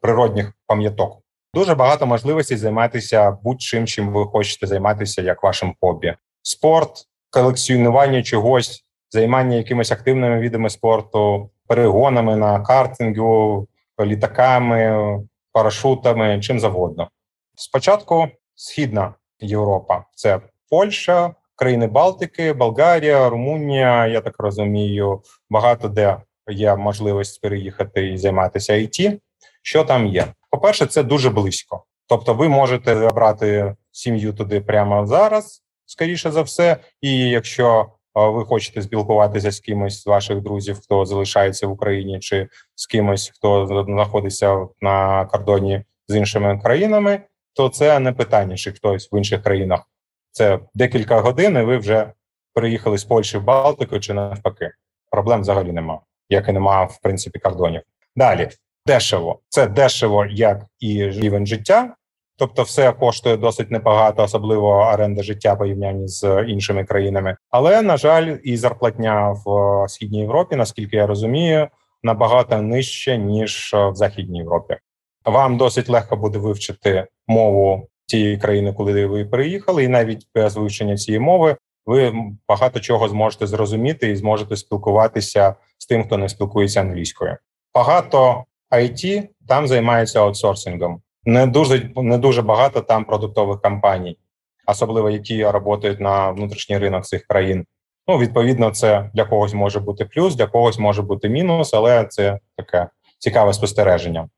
природних 0.00 0.52
пам'яток. 0.66 1.18
Дуже 1.54 1.74
багато 1.74 2.06
можливостей 2.06 2.56
займатися 2.56 3.38
будь-чим, 3.42 3.86
чим 3.86 4.12
ви 4.12 4.24
хочете 4.24 4.66
займатися, 4.66 5.22
як 5.22 5.42
вашим 5.42 5.74
хобі. 5.80 6.14
Спорт, 6.42 6.90
колекціонування 7.30 8.22
чогось, 8.22 8.84
займання 9.10 9.56
якимись 9.56 9.92
активними 9.92 10.40
видами 10.40 10.70
спорту, 10.70 11.50
перегонами 11.66 12.36
на 12.36 12.60
картингу, 12.60 13.68
літаками, 14.00 15.20
парашутами, 15.52 16.40
чим 16.40 16.60
завгодно. 16.60 17.08
Спочатку 17.54 18.28
східна 18.54 19.14
Європа 19.40 20.04
це 20.14 20.40
Польща, 20.70 21.34
країни 21.56 21.86
Балтики, 21.86 22.52
Болгарія, 22.52 23.28
Румунія. 23.28 24.06
Я 24.06 24.20
так 24.20 24.34
розумію, 24.38 25.22
багато 25.50 25.88
де 25.88 26.16
є 26.50 26.76
можливість 26.76 27.40
переїхати 27.40 28.12
і 28.12 28.18
займатися 28.18 28.72
IT. 28.72 29.18
Що 29.62 29.84
там 29.84 30.06
є? 30.06 30.26
По 30.50 30.58
перше, 30.58 30.86
це 30.86 31.02
дуже 31.02 31.30
близько. 31.30 31.84
Тобто, 32.06 32.34
ви 32.34 32.48
можете 32.48 32.98
забрати 32.98 33.74
сім'ю 33.90 34.32
туди 34.32 34.60
прямо 34.60 35.06
зараз, 35.06 35.62
скоріше 35.86 36.30
за 36.30 36.42
все. 36.42 36.76
І 37.00 37.18
якщо 37.18 37.86
ви 38.14 38.44
хочете 38.44 38.82
спілкуватися 38.82 39.50
з 39.50 39.60
кимось 39.60 40.02
з 40.02 40.06
ваших 40.06 40.40
друзів, 40.40 40.80
хто 40.82 41.06
залишається 41.06 41.66
в 41.66 41.72
Україні, 41.72 42.20
чи 42.20 42.48
з 42.74 42.86
кимось, 42.86 43.32
хто 43.34 43.84
знаходиться 43.86 44.66
на 44.80 45.24
кордоні 45.24 45.82
з 46.08 46.16
іншими 46.16 46.60
країнами, 46.62 47.20
то 47.54 47.68
це 47.68 47.98
не 47.98 48.12
питання, 48.12 48.56
чи 48.56 48.72
хтось 48.72 49.08
в 49.12 49.18
інших 49.18 49.42
країнах. 49.42 49.88
Це 50.30 50.58
декілька 50.74 51.20
годин. 51.20 51.56
і 51.56 51.62
Ви 51.62 51.78
вже 51.78 52.12
приїхали 52.54 52.98
з 52.98 53.04
Польщі 53.04 53.38
в 53.38 53.44
Балтику 53.44 54.00
чи 54.00 54.14
навпаки. 54.14 54.70
Проблем 55.10 55.40
взагалі 55.40 55.72
нема, 55.72 56.00
як 56.28 56.48
і 56.48 56.52
нема 56.52 56.84
в 56.84 56.98
принципі 57.02 57.38
кордонів. 57.38 57.82
Далі 58.16 58.48
дешево. 58.86 59.40
Це 59.48 59.66
дешево, 59.66 60.26
як 60.30 60.64
і 60.80 61.06
рівень 61.06 61.46
життя. 61.46 61.94
Тобто, 62.38 62.62
все 62.62 62.92
коштує 62.92 63.36
досить 63.36 63.70
небагато, 63.70 64.22
особливо 64.22 64.68
оренда 64.68 65.22
життя 65.22 65.56
порівнянні 65.56 66.08
з 66.08 66.44
іншими 66.48 66.84
країнами. 66.84 67.36
Але 67.50 67.82
на 67.82 67.96
жаль, 67.96 68.36
і 68.44 68.56
зарплатня 68.56 69.36
в 69.46 69.88
східній 69.88 70.20
Європі, 70.20 70.56
наскільки 70.56 70.96
я 70.96 71.06
розумію, 71.06 71.68
набагато 72.02 72.62
нижче 72.62 73.18
ніж 73.18 73.74
в 73.74 73.94
західній 73.94 74.38
Європі. 74.38 74.76
Вам 75.24 75.56
досить 75.56 75.88
легко 75.88 76.16
буде 76.16 76.38
вивчити 76.38 77.06
мову 77.26 77.88
тієї 78.06 78.38
країни, 78.38 78.72
куди 78.72 79.06
ви 79.06 79.24
приїхали, 79.24 79.84
і 79.84 79.88
навіть 79.88 80.26
без 80.34 80.56
вивчення 80.56 80.96
цієї 80.96 81.20
мови 81.20 81.56
ви 81.86 82.12
багато 82.48 82.80
чого 82.80 83.08
зможете 83.08 83.46
зрозуміти 83.46 84.10
і 84.10 84.16
зможете 84.16 84.56
спілкуватися 84.56 85.54
з 85.78 85.86
тим, 85.86 86.04
хто 86.04 86.18
не 86.18 86.28
спілкується 86.28 86.80
англійською. 86.80 87.36
Багато 87.74 88.44
IT 88.70 89.28
там 89.48 89.66
займається 89.66 90.20
аутсорсингом. 90.20 91.02
Не 91.24 91.46
дуже 91.46 91.90
не 91.96 92.18
дуже 92.18 92.42
багато 92.42 92.80
там 92.80 93.04
продуктових 93.04 93.60
компаній, 93.60 94.18
особливо 94.66 95.10
які 95.10 95.44
працюють 95.44 96.00
на 96.00 96.30
внутрішній 96.30 96.78
ринок 96.78 97.04
цих 97.04 97.26
країн. 97.26 97.66
Ну, 98.08 98.18
відповідно, 98.18 98.70
це 98.70 99.10
для 99.14 99.24
когось 99.24 99.54
може 99.54 99.80
бути 99.80 100.04
плюс, 100.04 100.34
для 100.34 100.46
когось 100.46 100.78
може 100.78 101.02
бути 101.02 101.28
мінус, 101.28 101.74
але 101.74 102.04
це 102.04 102.38
таке 102.56 102.88
цікаве 103.18 103.52
спостереження. 103.52 104.28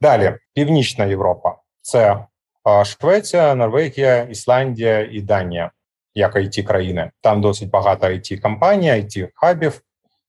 Далі, 0.00 0.34
Північна 0.54 1.04
Європа 1.04 1.56
це 1.80 2.24
Швеція, 2.84 3.54
Норвегія, 3.54 4.22
Ісландія 4.22 5.08
і 5.12 5.20
Данія, 5.20 5.70
як 6.16 6.36
it 6.36 6.62
країни. 6.62 7.10
Там 7.20 7.40
досить 7.40 7.70
багато 7.70 8.06
it 8.06 8.40
компаній, 8.40 8.90
it 8.90 9.28
хабів, 9.34 9.80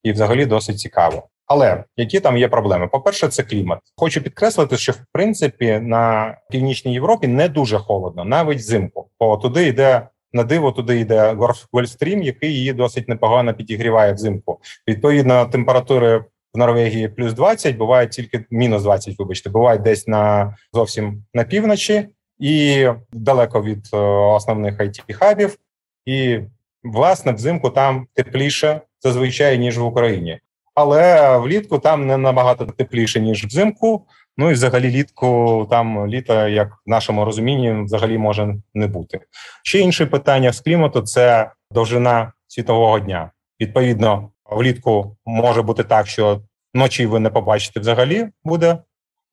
і 0.04 0.12
взагалі 0.12 0.46
досить 0.46 0.80
цікаво. 0.80 1.28
Але 1.46 1.84
які 1.98 2.20
там 2.20 2.38
є 2.38 2.48
проблеми? 2.48 2.88
По 2.88 3.00
перше, 3.00 3.28
це 3.28 3.44
клімат. 3.44 3.80
Хочу 3.96 4.22
підкреслити, 4.22 4.78
що 4.78 4.92
в 4.92 5.06
принципі 5.12 5.80
на 5.80 6.38
північній 6.52 6.94
Європі 6.94 7.28
не 7.28 7.50
дуже 7.50 7.78
холодно, 7.78 8.26
навіть 8.26 8.58
взимку. 8.58 9.10
Бо 9.20 9.38
туди 9.38 9.68
йде 9.68 10.08
на 10.34 10.44
диво, 10.44 10.72
туди 10.72 11.00
йде 11.00 11.36
Гольфстрім, 11.72 12.24
який 12.24 12.54
її 12.54 12.74
досить 12.74 13.10
непогано 13.10 13.54
підігріває 13.54 14.14
взимку. 14.14 14.60
Відповідно, 14.88 15.46
температури 15.46 16.18
в 16.54 16.58
Норвегії 16.58 17.08
плюс 17.08 17.34
20, 17.34 17.78
буває 17.78 18.08
тільки 18.08 18.46
мінус 18.52 18.84
20, 18.84 19.20
Вибачте, 19.20 19.50
буває 19.50 19.78
десь 19.78 20.08
на 20.08 20.56
зовсім 20.74 21.24
на 21.34 21.44
півночі 21.44 22.08
і 22.40 22.88
далеко 23.14 23.64
від 23.64 23.90
е, 23.94 23.98
основних 23.98 24.78
it 24.80 25.14
хабів 25.14 25.58
І 26.08 26.40
власне 26.84 27.32
взимку 27.32 27.70
там 27.70 28.08
тепліше 28.14 28.82
зазвичай 29.02 29.58
ніж 29.58 29.78
в 29.78 29.86
Україні 29.86 30.40
але 30.78 31.38
влітку 31.38 31.80
там 31.80 32.08
не 32.08 32.18
набагато 32.18 32.66
тепліше 32.66 33.20
ніж 33.20 33.46
взимку. 33.46 34.06
Ну 34.38 34.50
і 34.50 34.54
взагалі 34.54 34.90
літку 34.90 35.68
там 35.70 36.08
літа, 36.08 36.48
як 36.48 36.72
в 36.86 36.90
нашому 36.90 37.26
розумінні, 37.26 37.84
взагалі 37.84 38.18
може 38.18 38.56
не 38.74 38.88
бути. 38.88 39.20
Ще 39.64 39.80
інше 39.80 40.06
питання 40.06 40.54
з 40.54 40.62
клімату 40.62 41.02
це 41.02 41.52
довжина 41.72 42.34
світового 42.48 43.00
дня. 43.00 43.32
Відповідно, 43.62 44.30
влітку 44.46 45.18
може 45.26 45.62
бути 45.62 45.84
так, 45.84 46.08
що 46.08 46.42
ночі 46.74 47.06
ви 47.06 47.20
не 47.20 47.30
побачите 47.30 47.80
взагалі, 47.80 48.28
буде 48.44 48.78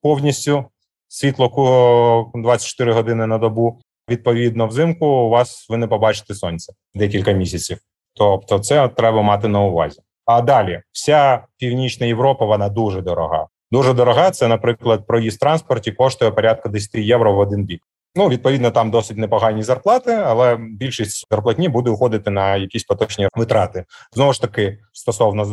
повністю 0.01 0.65
світло 1.07 2.31
24 2.35 2.93
години 2.93 3.25
на 3.25 3.37
добу. 3.37 3.79
Відповідно, 4.09 4.67
взимку 4.67 5.05
у 5.05 5.29
вас 5.29 5.69
ви 5.69 5.77
не 5.77 5.87
побачите 5.87 6.33
сонця 6.33 6.73
декілька 6.93 7.31
місяців. 7.31 7.77
Тобто, 8.13 8.59
це 8.59 8.87
треба 8.87 9.21
мати 9.21 9.47
на 9.47 9.61
увазі. 9.61 10.01
А 10.25 10.41
далі 10.41 10.81
вся 10.91 11.43
північна 11.57 12.05
Європа 12.05 12.45
вона 12.45 12.69
дуже 12.69 13.01
дорога. 13.01 13.47
Дуже 13.71 13.93
дорога. 13.93 14.31
Це, 14.31 14.47
наприклад, 14.47 15.07
проїзд 15.07 15.39
транспорті 15.39 15.91
коштує 15.91 16.31
порядка 16.31 16.69
10 16.69 16.95
євро 16.95 17.33
в 17.33 17.39
один 17.39 17.63
бік. 17.63 17.81
Ну, 18.17 18.29
відповідно, 18.29 18.71
там 18.71 18.91
досить 18.91 19.17
непогані 19.17 19.63
зарплати, 19.63 20.11
але 20.11 20.57
більшість 20.59 21.27
зарплатні 21.31 21.69
буде 21.69 21.89
уходити 21.89 22.29
на 22.29 22.55
якісь 22.55 22.83
поточні 22.83 23.27
витрати. 23.35 23.85
Знову 24.13 24.33
ж 24.33 24.41
таки, 24.41 24.77
стосовно 24.93 25.45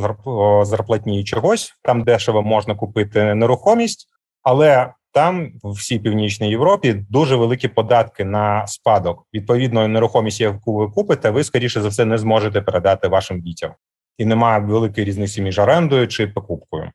зарплатні 0.65 1.25
чогось, 1.25 1.75
там 1.83 2.05
дешево 2.05 2.43
можна 2.43 2.75
купити 2.75 3.35
нерухомість, 3.35 4.09
але 4.43 4.93
там 5.13 5.53
в 5.63 5.71
всій 5.71 5.99
північній 5.99 6.51
Європі 6.51 7.05
дуже 7.11 7.37
великі 7.37 7.69
податки 7.69 8.25
на 8.25 8.67
спадок. 8.67 9.27
Відповідно, 9.35 9.89
нерухомість, 9.89 10.41
яку 10.41 10.75
ви 10.75 10.89
купите, 10.89 11.31
ви 11.31 11.45
скоріше 11.45 11.81
за 11.81 11.89
все 11.89 12.05
не 12.05 12.19
зможете 12.19 12.61
передати 12.61 13.09
вашим 13.09 13.41
дітям 13.41 13.71
і 14.19 14.25
немає 14.25 14.61
великої 14.61 15.07
різниці 15.07 15.43
між 15.43 15.59
орендою 15.59 16.09
чи 16.09 16.27
покупкою. 16.27 16.91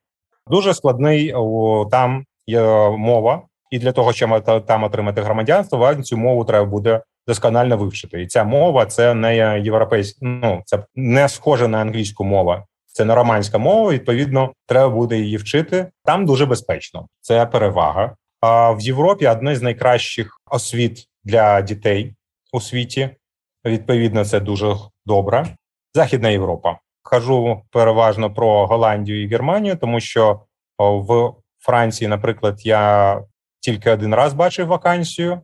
Дуже 0.47 0.73
складний 0.73 1.33
там 1.91 2.25
є 2.47 2.61
мова, 2.89 3.41
і 3.71 3.79
для 3.79 3.91
того, 3.91 4.13
щоб 4.13 4.43
там 4.65 4.83
отримати 4.83 5.21
громадянство, 5.21 5.77
вам 5.77 6.03
цю 6.03 6.17
мову 6.17 6.45
треба 6.45 6.65
буде 6.65 7.01
досконально 7.27 7.77
вивчити. 7.77 8.21
І 8.21 8.27
ця 8.27 8.43
мова 8.43 8.85
це 8.85 9.13
не 9.13 9.59
європейська, 9.59 10.19
ну 10.21 10.61
це 10.65 10.83
не 10.95 11.29
схоже 11.29 11.67
на 11.67 11.77
англійську 11.77 12.23
мову. 12.23 12.55
Це 12.97 13.05
не 13.05 13.15
романська 13.15 13.57
мова. 13.57 13.91
Відповідно, 13.91 14.53
треба 14.65 14.89
буде 14.89 15.17
її 15.17 15.37
вчити. 15.37 15.91
Там 16.03 16.25
дуже 16.25 16.45
безпечно. 16.45 17.07
Це 17.21 17.45
перевага. 17.45 18.15
А 18.41 18.71
в 18.71 18.81
Європі 18.81 19.27
одне 19.27 19.55
з 19.55 19.61
найкращих 19.61 20.41
освіт 20.51 21.07
для 21.23 21.61
дітей 21.61 22.15
у 22.53 22.61
світі. 22.61 23.09
Відповідно, 23.65 24.25
це 24.25 24.39
дуже 24.39 24.75
добре. 25.05 25.45
Західна 25.93 26.29
Європа 26.29 26.79
кажу 27.03 27.61
переважно 27.71 28.33
про 28.33 28.67
Голландію 28.67 29.23
і 29.23 29.27
Германію, 29.27 29.75
тому 29.75 29.99
що 29.99 30.39
в 30.79 31.31
Франції, 31.59 32.07
наприклад, 32.07 32.65
я 32.65 33.23
тільки 33.59 33.91
один 33.91 34.15
раз 34.15 34.33
бачив 34.33 34.67
вакансію, 34.67 35.41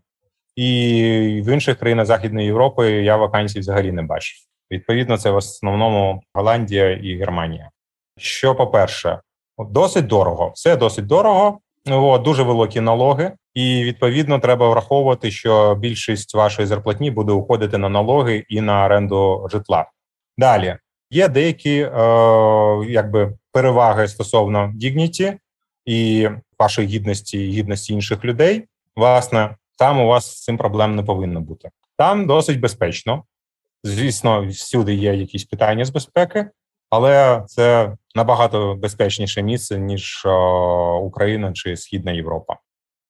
і 0.55 1.43
в 1.45 1.53
інших 1.53 1.79
країнах 1.79 2.05
Західної 2.05 2.45
Європи 2.45 2.91
я 2.91 3.17
вакансій 3.17 3.59
взагалі 3.59 3.91
не 3.91 4.01
бачив. 4.01 4.52
Відповідно, 4.73 5.17
це 5.17 5.31
в 5.31 5.35
основному 5.35 6.21
Голландія 6.33 6.91
і 6.91 7.15
Германія. 7.15 7.69
Що 8.17 8.55
по-перше, 8.55 9.19
досить 9.57 10.07
дорого, 10.07 10.51
все 10.55 10.75
досить 10.75 11.05
дорого. 11.05 11.59
О, 11.89 12.17
дуже 12.17 12.43
великі 12.43 12.81
налоги, 12.81 13.31
і 13.53 13.83
відповідно 13.83 14.39
треба 14.39 14.69
враховувати, 14.69 15.31
що 15.31 15.75
більшість 15.75 16.35
вашої 16.35 16.67
зарплатні 16.67 17.11
буде 17.11 17.31
уходити 17.31 17.77
на 17.77 17.89
налоги 17.89 18.45
і 18.49 18.61
на 18.61 18.85
оренду 18.85 19.47
житла. 19.51 19.85
Далі 20.37 20.77
є 21.11 21.27
деякі 21.27 21.79
е, 21.79 21.91
якби 22.89 23.33
переваги 23.51 24.07
стосовно 24.07 24.71
дігніті 24.75 25.37
і 25.85 26.29
вашої 26.59 26.87
гідності 26.87 27.47
і 27.47 27.51
гідності 27.51 27.93
інших 27.93 28.25
людей. 28.25 28.63
Власне, 28.95 29.55
там 29.77 29.99
у 29.99 30.07
вас 30.07 30.25
з 30.25 30.43
цим 30.43 30.57
проблем 30.57 30.95
не 30.95 31.03
повинно 31.03 31.41
бути. 31.41 31.69
Там 31.97 32.27
досить 32.27 32.59
безпечно. 32.59 33.23
Звісно, 33.83 34.47
всюди 34.47 34.93
є 34.93 35.13
якісь 35.13 35.45
питання 35.45 35.85
з 35.85 35.89
безпеки, 35.89 36.49
але 36.89 37.43
це 37.47 37.95
набагато 38.15 38.75
безпечніше 38.75 39.41
місце 39.41 39.79
ніж 39.79 40.25
Україна 41.01 41.53
чи 41.53 41.77
Східна 41.77 42.11
Європа. 42.11 42.57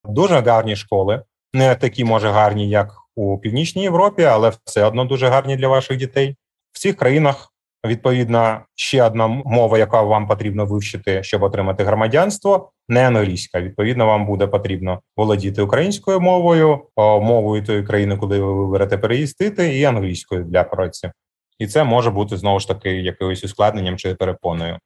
Дуже 0.06 0.40
гарні 0.40 0.76
школи, 0.76 1.24
не 1.54 1.76
такі 1.76 2.04
може 2.04 2.30
гарні, 2.30 2.70
як 2.70 2.94
у 3.16 3.38
північній 3.38 3.84
Європі, 3.84 4.24
але 4.24 4.52
все 4.66 4.86
одно 4.86 5.06
дуже 5.06 5.28
гарні 5.28 5.56
для 5.56 5.68
ваших 5.68 5.98
дітей. 5.98 6.36
В 6.72 6.80
цих 6.80 6.96
країнах 6.96 7.53
відповідно 7.86 8.62
ще 8.76 9.04
одна 9.04 9.28
мова, 9.28 9.78
яка 9.78 10.02
вам 10.02 10.28
потрібно 10.28 10.66
вивчити, 10.66 11.24
щоб 11.24 11.44
отримати 11.44 11.84
громадянство, 11.84 12.72
не 12.90 13.08
англійська. 13.08 13.62
Відповідно, 13.62 14.06
вам 14.06 14.26
буде 14.26 14.48
потрібно 14.48 15.02
володіти 15.18 15.62
українською 15.62 16.20
мовою, 16.20 16.80
мовою 16.98 17.64
тої 17.64 17.84
країни, 17.84 18.18
куди 18.18 18.40
ви 18.40 18.54
виберете 18.54 18.98
переїздити, 18.98 19.78
і 19.78 19.84
англійською 19.84 20.44
для 20.44 20.64
праці. 20.64 21.12
І 21.60 21.68
це 21.68 21.84
може 21.84 22.10
бути 22.12 22.38
знову 22.38 22.60
ж 22.60 22.68
таки 22.68 22.92
якимось 22.92 23.44
ускладненням 23.44 23.98
чи 23.98 24.16
перепоною. 24.16 24.78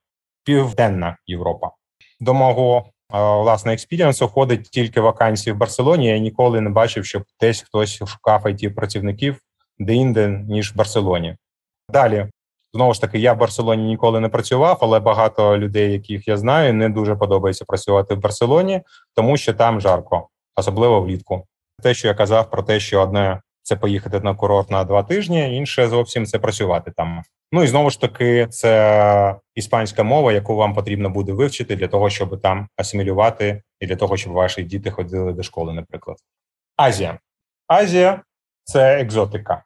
Південна 0.44 1.18
Європа. 1.26 1.72
До 2.20 2.34
мого 2.34 2.86
власне 3.10 3.74
експіріансу 3.74 4.28
ходить 4.28 4.64
тільки 4.64 5.02
вакансії 5.02 5.54
в 5.54 5.58
Барселоні. 5.58 6.08
Я 6.08 6.18
ніколи 6.18 6.62
не 6.62 6.70
бачив, 6.70 7.06
щоб 7.06 7.24
десь 7.42 7.62
хтось 7.62 8.04
шукав 8.08 8.46
it 8.46 8.76
працівників 8.76 9.40
де-інде, 9.80 10.28
ніж 10.28 10.74
в 10.74 10.76
Барселоні. 10.76 11.36
Далі 11.90 12.28
Знову 12.78 12.94
ж 12.94 13.02
таки, 13.02 13.20
я 13.20 13.34
в 13.34 13.38
Барселоні 13.38 13.84
ніколи 13.84 14.20
не 14.20 14.30
працював, 14.30 14.78
але 14.82 15.00
багато 15.00 15.58
людей, 15.58 15.92
яких 15.92 16.28
я 16.28 16.38
знаю, 16.38 16.74
не 16.74 16.90
дуже 16.90 17.16
подобається 17.16 17.66
працювати 17.66 18.16
в 18.16 18.20
Барселоні, 18.20 18.82
тому 19.16 19.38
що 19.38 19.54
там 19.54 19.82
жарко, 19.82 20.28
особливо 20.56 21.02
влітку. 21.02 21.46
Те, 21.84 21.94
що 21.94 22.08
я 22.08 22.14
казав 22.14 22.50
про 22.50 22.64
те, 22.64 22.80
що 22.80 23.02
одне 23.02 23.42
це 23.62 23.76
поїхати 23.76 24.20
на 24.20 24.36
курорт 24.36 24.72
на 24.72 24.84
два 24.84 25.04
тижні, 25.04 25.56
інше 25.56 25.88
зовсім 25.88 26.26
це 26.26 26.40
працювати 26.40 26.92
там. 26.92 27.22
Ну 27.52 27.64
і 27.64 27.68
знову 27.68 27.90
ж 27.90 28.02
таки, 28.02 28.48
це 28.48 29.36
іспанська 29.56 30.04
мова, 30.04 30.34
яку 30.34 30.56
вам 30.56 30.74
потрібно 30.74 31.10
буде 31.10 31.34
вивчити 31.34 31.76
для 31.76 31.88
того, 31.88 32.10
щоб 32.10 32.42
там 32.42 32.68
асимілювати, 32.76 33.62
і 33.80 33.88
для 33.88 33.96
того, 33.96 34.18
щоб 34.18 34.34
ваші 34.34 34.64
діти 34.64 34.92
ходили 34.92 35.34
до 35.34 35.44
школи, 35.44 35.74
наприклад. 35.74 36.18
Азія. 36.76 37.20
Азія 37.68 38.22
це 38.64 39.02
екзотика, 39.02 39.64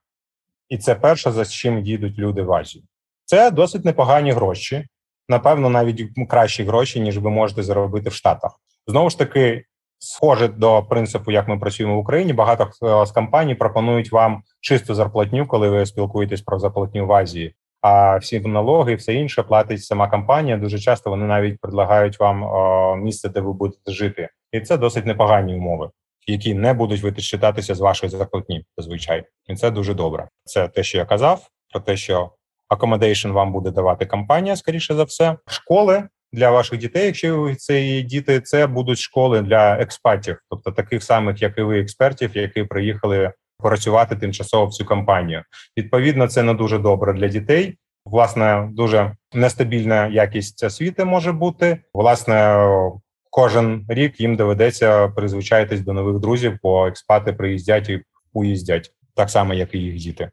і 0.70 0.78
це 0.78 0.96
перше, 0.96 1.32
за 1.32 1.46
чим 1.46 1.80
їдуть 1.80 2.18
люди 2.18 2.42
в 2.42 2.54
Азію. 2.54 2.84
Це 3.32 3.52
досить 3.52 3.86
непогані 3.86 4.32
гроші, 4.32 4.86
напевно, 5.30 5.70
навіть 5.70 6.10
кращі 6.30 6.64
гроші, 6.64 7.00
ніж 7.00 7.18
ви 7.18 7.30
можете 7.30 7.64
заробити 7.64 8.10
в 8.10 8.14
Штатах. 8.14 8.52
Знову 8.88 9.10
ж 9.10 9.18
таки, 9.18 9.64
схоже 10.00 10.48
до 10.48 10.84
принципу, 10.84 11.32
як 11.32 11.48
ми 11.48 11.60
працюємо 11.60 11.96
в 11.96 12.00
Україні. 12.00 12.34
Багато 12.34 12.64
е, 12.84 13.06
з 13.06 13.12
компаній 13.12 13.56
пропонують 13.56 14.12
вам 14.12 14.44
чисту 14.62 14.94
зарплатню, 14.94 15.48
коли 15.48 15.70
ви 15.70 15.86
спілкуєтесь 15.86 16.42
про 16.42 16.60
зарплатню 16.60 17.08
в 17.08 17.14
Азії. 17.14 17.56
А 17.82 18.18
всі 18.18 18.40
налоги, 18.40 18.94
і 18.94 18.96
все 18.96 19.14
інше 19.14 19.44
платить 19.44 19.84
сама 19.84 20.10
компанія. 20.10 20.58
Дуже 20.58 20.80
часто 20.80 21.10
вони 21.10 21.26
навіть 21.26 21.60
предлагають 21.62 22.20
вам 22.20 22.44
о, 22.44 22.96
місце, 22.96 23.30
де 23.30 23.42
ви 23.42 23.54
будете 23.54 23.92
жити, 23.92 24.30
і 24.52 24.62
це 24.62 24.78
досить 24.78 25.06
непогані 25.06 25.56
умови, 25.56 25.90
які 26.28 26.54
не 26.54 26.74
будуть 26.74 27.02
вичитатися 27.02 27.76
з 27.76 27.80
вашої 27.80 28.10
зарплатні. 28.10 28.66
Зазвичай, 28.78 29.24
і 29.48 29.56
це 29.56 29.72
дуже 29.72 29.94
добре. 29.94 30.28
Це 30.44 30.68
те, 30.68 30.84
що 30.84 30.98
я 30.98 31.06
казав, 31.06 31.48
про 31.72 31.82
те, 31.82 31.98
що 31.98 32.32
accommodation 32.72 33.32
вам 33.32 33.52
буде 33.52 33.72
давати 33.72 34.06
компанія, 34.06 34.56
скоріше 34.56 34.96
за 34.96 35.04
все. 35.04 35.38
Школи 35.48 36.04
для 36.34 36.52
ваших 36.52 36.80
дітей, 36.80 37.06
якщо 37.06 37.56
це 37.58 38.02
діти, 38.02 38.42
це 38.42 38.68
будуть 38.68 39.00
школи 39.00 39.42
для 39.42 39.74
експатів, 39.74 40.38
тобто 40.50 40.72
таких 40.72 41.04
самих, 41.04 41.42
як 41.42 41.58
і 41.58 41.62
ви, 41.62 41.80
експертів, 41.80 42.38
які 42.38 42.64
приїхали 42.64 43.32
працювати 43.58 44.16
тимчасово 44.16 44.66
в 44.66 44.74
цю 44.74 44.86
компанію. 44.86 45.44
Відповідно, 45.78 46.28
це 46.28 46.44
не 46.44 46.54
дуже 46.54 46.80
добре 46.80 47.14
для 47.14 47.28
дітей. 47.28 47.78
Власне, 48.06 48.70
дуже 48.72 49.16
нестабільна 49.34 50.08
якість 50.08 50.64
освіти 50.64 51.06
може 51.06 51.32
бути. 51.32 51.78
Власне, 51.94 52.68
кожен 53.30 53.86
рік 53.90 54.20
їм 54.20 54.36
доведеться 54.36 55.08
призвичаїтись 55.08 55.82
до 55.82 55.94
нових 55.94 56.20
друзів, 56.20 56.60
бо 56.64 56.88
експати 56.88 57.34
приїздять 57.34 57.90
і 57.90 58.02
уїздять 58.34 58.92
так 59.16 59.30
само, 59.30 59.54
як 59.54 59.76
і 59.76 59.78
їх 59.78 59.96
діти. 59.96 60.30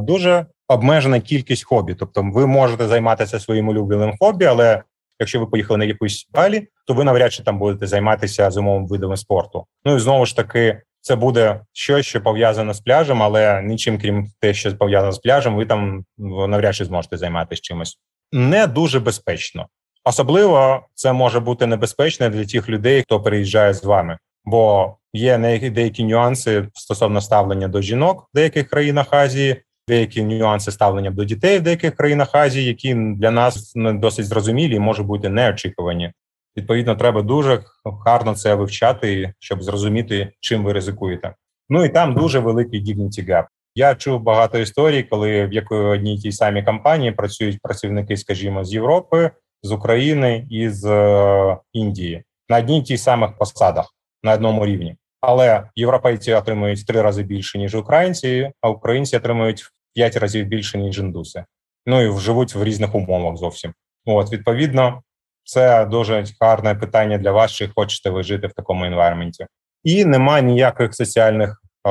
Дуже 0.00 0.46
обмежена 0.68 1.20
кількість 1.20 1.64
хобі. 1.64 1.94
Тобто, 1.94 2.22
ви 2.34 2.46
можете 2.46 2.86
займатися 2.86 3.40
своїм 3.40 3.68
улюбленим 3.68 4.14
хобі, 4.20 4.44
але 4.44 4.82
якщо 5.20 5.40
ви 5.40 5.46
поїхали 5.46 5.78
на 5.78 5.84
якусь 5.84 6.28
балі, 6.34 6.68
то 6.86 6.94
ви 6.94 7.04
навряд 7.04 7.32
чи 7.32 7.42
там 7.42 7.58
будете 7.58 7.86
займатися 7.86 8.50
зимовим 8.50 8.86
видами 8.86 9.16
спорту. 9.16 9.66
Ну 9.84 9.96
і 9.96 9.98
знову 9.98 10.26
ж 10.26 10.36
таки, 10.36 10.82
це 11.00 11.16
буде 11.16 11.60
щось, 11.72 12.06
що 12.06 12.20
пов'язане 12.20 12.74
з 12.74 12.80
пляжем, 12.80 13.22
але 13.22 13.62
нічим, 13.62 13.98
крім 13.98 14.26
те, 14.40 14.54
що 14.54 14.76
пов'язано 14.76 15.12
з 15.12 15.18
пляжем, 15.18 15.56
ви 15.56 15.66
там 15.66 16.04
навряд 16.48 16.74
чи 16.74 16.84
зможете 16.84 17.16
займатися 17.16 17.62
чимось. 17.62 17.98
Не 18.32 18.66
дуже 18.66 19.00
безпечно. 19.00 19.66
Особливо 20.04 20.86
це 20.94 21.12
може 21.12 21.40
бути 21.40 21.66
небезпечно 21.66 22.28
для 22.28 22.44
тих 22.44 22.68
людей, 22.68 23.02
хто 23.02 23.20
переїжджає 23.20 23.74
з 23.74 23.84
вами, 23.84 24.18
бо 24.44 24.96
є 25.12 25.60
деякі 25.70 26.04
нюанси 26.04 26.68
стосовно 26.74 27.20
ставлення 27.20 27.68
до 27.68 27.82
жінок 27.82 28.28
в 28.32 28.36
деяких 28.36 28.68
країнах 28.68 29.06
Азії, 29.10 29.62
деякі 29.88 30.22
нюанси 30.22 30.72
ставлення 30.72 31.10
до 31.10 31.24
дітей 31.24 31.58
в 31.58 31.62
деяких 31.62 31.96
країнах 31.96 32.34
Азії, 32.34 32.66
які 32.66 32.94
для 32.94 33.30
нас 33.30 33.76
не 33.76 33.92
досить 33.92 34.26
зрозумілі 34.26 34.74
і 34.74 34.80
можуть 34.80 35.06
бути 35.06 35.28
неочікувані. 35.28 36.12
Відповідно, 36.56 36.94
треба 36.94 37.22
дуже 37.22 37.62
гарно 38.06 38.34
це 38.34 38.54
вивчати, 38.54 39.34
щоб 39.38 39.62
зрозуміти, 39.62 40.32
чим 40.40 40.64
ви 40.64 40.72
ризикуєте. 40.72 41.34
Ну 41.68 41.84
і 41.84 41.88
там 41.88 42.14
дуже 42.14 42.38
великий 42.38 42.84
dignity 42.84 43.28
gap. 43.30 43.44
Я 43.74 43.94
чув 43.94 44.22
багато 44.22 44.58
історій, 44.58 45.02
коли 45.02 45.46
в 45.46 45.52
якої 45.52 45.82
одній 45.82 46.18
тій 46.18 46.32
самій 46.32 46.62
компанії 46.62 47.12
працюють 47.12 47.58
працівники, 47.62 48.16
скажімо, 48.16 48.64
з 48.64 48.74
Європи, 48.74 49.30
з 49.62 49.72
України 49.72 50.46
і 50.50 50.68
з 50.68 50.84
е, 50.84 51.56
Індії 51.72 52.24
на 52.48 52.58
одній 52.58 52.82
тій 52.82 52.98
самих 52.98 53.38
посадах 53.38 53.94
на 54.22 54.32
одному 54.32 54.66
рівні. 54.66 54.96
Але 55.20 55.62
європейці 55.76 56.32
отримують 56.32 56.86
три 56.86 57.02
рази 57.02 57.22
більше 57.22 57.58
ніж 57.58 57.74
українці, 57.74 58.50
а 58.60 58.68
українці 58.68 59.16
отримують 59.16 59.64
П'ять 59.96 60.16
разів 60.16 60.46
більше, 60.46 60.78
ніж 60.78 60.98
індуси. 60.98 61.44
Ну 61.86 62.02
і 62.02 62.20
живуть 62.20 62.54
в 62.54 62.64
різних 62.64 62.94
умовах 62.94 63.36
зовсім. 63.36 63.72
От, 64.06 64.32
відповідно, 64.32 65.02
це 65.44 65.84
дуже 65.84 66.24
гарне 66.40 66.74
питання 66.74 67.18
для 67.18 67.32
вас, 67.32 67.52
чи 67.52 67.68
хочете 67.76 68.10
ви 68.10 68.22
жити 68.22 68.46
в 68.46 68.52
такому 68.52 68.84
енвайрменті. 68.84 69.46
І 69.84 70.04
немає 70.04 70.42
ніяких 70.42 70.94
соціальних 70.94 71.62
о, 71.84 71.90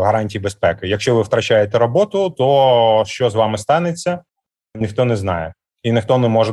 гарантій 0.00 0.38
безпеки. 0.38 0.88
Якщо 0.88 1.14
ви 1.14 1.22
втрачаєте 1.22 1.78
роботу, 1.78 2.30
то 2.30 3.04
що 3.06 3.30
з 3.30 3.34
вами 3.34 3.58
станеться, 3.58 4.22
ніхто 4.74 5.04
не 5.04 5.16
знає. 5.16 5.54
І 5.82 5.92
ніхто 5.92 6.18
не 6.18 6.28
може 6.28 6.52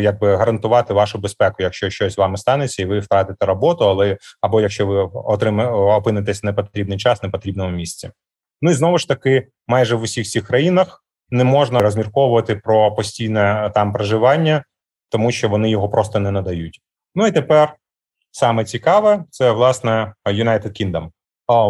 якби 0.00 0.36
гарантувати 0.36 0.94
вашу 0.94 1.18
безпеку, 1.18 1.56
якщо 1.58 1.90
щось 1.90 2.14
з 2.14 2.18
вами 2.18 2.36
станеться, 2.36 2.82
і 2.82 2.84
ви 2.84 2.98
втратите 2.98 3.46
роботу, 3.46 3.84
але 3.84 4.16
або 4.40 4.60
якщо 4.60 4.86
ви 4.86 5.10
отримаєте 5.14 5.74
опинитесь 5.74 6.42
в 6.42 6.46
непотрібний 6.46 6.98
час, 6.98 7.22
непотрібному 7.22 7.76
місці. 7.76 8.10
Ну 8.62 8.70
і 8.70 8.74
знову 8.74 8.98
ж 8.98 9.08
таки, 9.08 9.46
майже 9.66 9.96
в 9.96 10.02
усіх 10.02 10.26
цих 10.26 10.46
країнах 10.46 11.04
не 11.30 11.44
можна 11.44 11.78
розмірковувати 11.78 12.56
про 12.56 12.94
постійне 12.94 13.70
там 13.74 13.92
проживання, 13.92 14.64
тому 15.08 15.32
що 15.32 15.48
вони 15.48 15.70
його 15.70 15.88
просто 15.88 16.18
не 16.18 16.30
надають. 16.30 16.80
Ну 17.14 17.26
і 17.26 17.32
тепер 17.32 17.74
саме 18.30 18.64
цікаве 18.64 19.24
це 19.30 19.50
власне 19.50 20.14
United 20.26 20.82
Kingdom. 20.82 21.08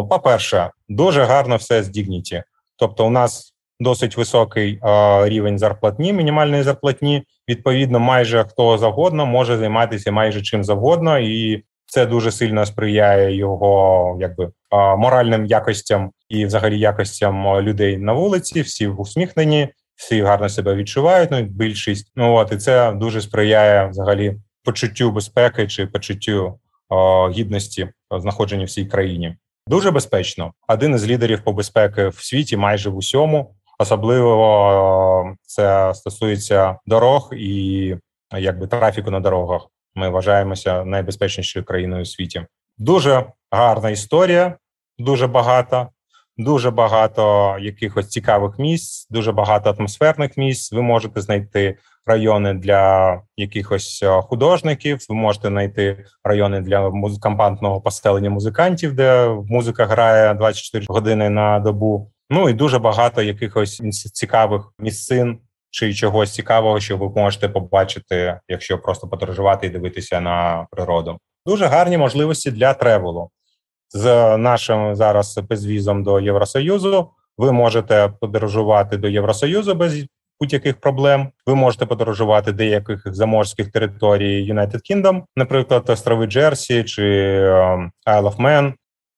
По 0.09 0.19
перше, 0.19 0.71
дуже 0.89 1.23
гарно 1.23 1.55
все 1.55 1.83
з 1.83 1.97
Dignity. 1.97 2.43
Тобто, 2.75 3.07
у 3.07 3.09
нас 3.09 3.53
досить 3.79 4.17
високий 4.17 4.79
рівень 5.23 5.59
зарплатні, 5.59 6.13
мінімальної 6.13 6.63
зарплатні. 6.63 7.23
Відповідно, 7.49 7.99
майже 7.99 8.43
хто 8.43 8.77
завгодно 8.77 9.25
може 9.25 9.57
займатися 9.57 10.11
майже 10.11 10.41
чим 10.41 10.63
завгодно, 10.63 11.19
і 11.19 11.63
це 11.85 12.05
дуже 12.05 12.31
сильно 12.31 12.65
сприяє 12.65 13.35
його 13.35 14.17
якби 14.19 14.51
моральним 14.97 15.45
якостям 15.45 16.11
і, 16.29 16.45
взагалі, 16.45 16.79
якостям 16.79 17.61
людей 17.61 17.97
на 17.97 18.13
вулиці. 18.13 18.61
Всі 18.61 18.87
усміхнені, 18.87 19.69
всі 19.95 20.21
гарно 20.21 20.49
себе 20.49 20.75
відчувають. 20.75 21.31
Ну 21.31 21.41
більшість 21.41 22.11
ну 22.15 22.35
от 22.35 22.51
і 22.51 22.57
це 22.57 22.91
дуже 22.91 23.21
сприяє 23.21 23.87
взагалі 23.87 24.35
почуттю 24.63 25.11
безпеки 25.11 25.67
чи 25.67 25.87
почуттю 25.87 26.59
о, 26.89 27.29
гідності 27.29 27.89
знаходження 28.11 28.65
в 28.65 28.69
цій 28.69 28.85
країні. 28.85 29.35
Дуже 29.67 29.91
безпечно. 29.91 30.53
Один 30.67 30.95
із 30.95 31.07
лідерів 31.07 31.43
по 31.43 31.53
безпеки 31.53 32.07
в 32.07 32.15
світі, 32.15 32.57
майже 32.57 32.89
в 32.89 32.97
усьому, 32.97 33.55
особливо 33.79 35.35
це 35.41 35.93
стосується 35.93 36.79
дорог 36.85 37.29
і 37.33 37.95
якби 38.37 38.67
трафіку 38.67 39.11
на 39.11 39.19
дорогах. 39.19 39.67
Ми 39.95 40.09
вважаємося 40.09 40.83
найбезпечнішою 40.83 41.65
країною 41.65 42.01
у 42.01 42.05
світі. 42.05 42.45
Дуже 42.77 43.25
гарна 43.51 43.89
історія, 43.89 44.57
дуже 44.99 45.27
багато, 45.27 45.87
дуже 46.37 46.71
багато 46.71 47.55
якихось 47.59 48.07
цікавих 48.07 48.59
місць, 48.59 49.07
дуже 49.09 49.31
багато 49.31 49.75
атмосферних 49.79 50.37
місць. 50.37 50.71
Ви 50.71 50.81
можете 50.81 51.21
знайти 51.21 51.77
райони 52.05 52.53
для 52.53 53.21
якихось 53.37 54.03
е, 54.03 54.21
художників. 54.21 54.99
Ви 55.09 55.15
можете 55.15 55.47
знайти 55.47 56.05
райони 56.23 56.61
для 56.61 56.89
музикампантного 56.89 57.81
поселення 57.81 58.29
музикантів, 58.29 58.93
де 58.93 59.27
музика 59.47 59.85
грає 59.85 60.33
24 60.33 60.85
години 60.89 61.29
на 61.29 61.59
добу. 61.59 62.11
Ну 62.29 62.49
і 62.49 62.53
дуже 62.53 62.79
багато 62.79 63.21
якихось 63.21 63.77
цікавих 64.13 64.73
місцин 64.79 65.39
чи 65.69 65.93
чогось 65.93 66.33
цікавого, 66.33 66.79
що 66.79 66.97
ви 66.97 67.09
можете 67.21 67.49
побачити, 67.49 68.39
якщо 68.47 68.77
просто 68.77 69.07
подорожувати 69.07 69.67
і 69.67 69.69
дивитися 69.69 70.21
на 70.21 70.67
природу. 70.71 71.17
Дуже 71.45 71.65
гарні 71.65 71.97
можливості 71.97 72.51
для 72.51 72.73
тревелу 72.73 73.29
з 73.89 74.37
нашим 74.37 74.95
зараз 74.95 75.37
безвізом 75.49 76.03
до 76.03 76.19
Євросоюзу. 76.19 77.09
Ви 77.37 77.51
можете 77.51 78.13
подорожувати 78.21 78.97
до 78.97 79.07
Євросоюзу 79.07 79.75
без 79.75 80.05
будь-яких 80.39 80.79
проблем. 80.79 81.29
Ви 81.45 81.55
можете 81.55 81.85
подорожувати 81.85 82.51
деяких 82.51 83.01
заморських 83.05 83.71
територій 83.71 84.53
United 84.53 84.81
Kingdom, 84.91 85.23
наприклад, 85.35 85.89
острови 85.89 86.25
Джерсі 86.25 86.83
чи 86.83 87.03
ем, 87.43 87.91
Isle 88.07 88.35
of 88.35 88.37
Man, 88.37 88.73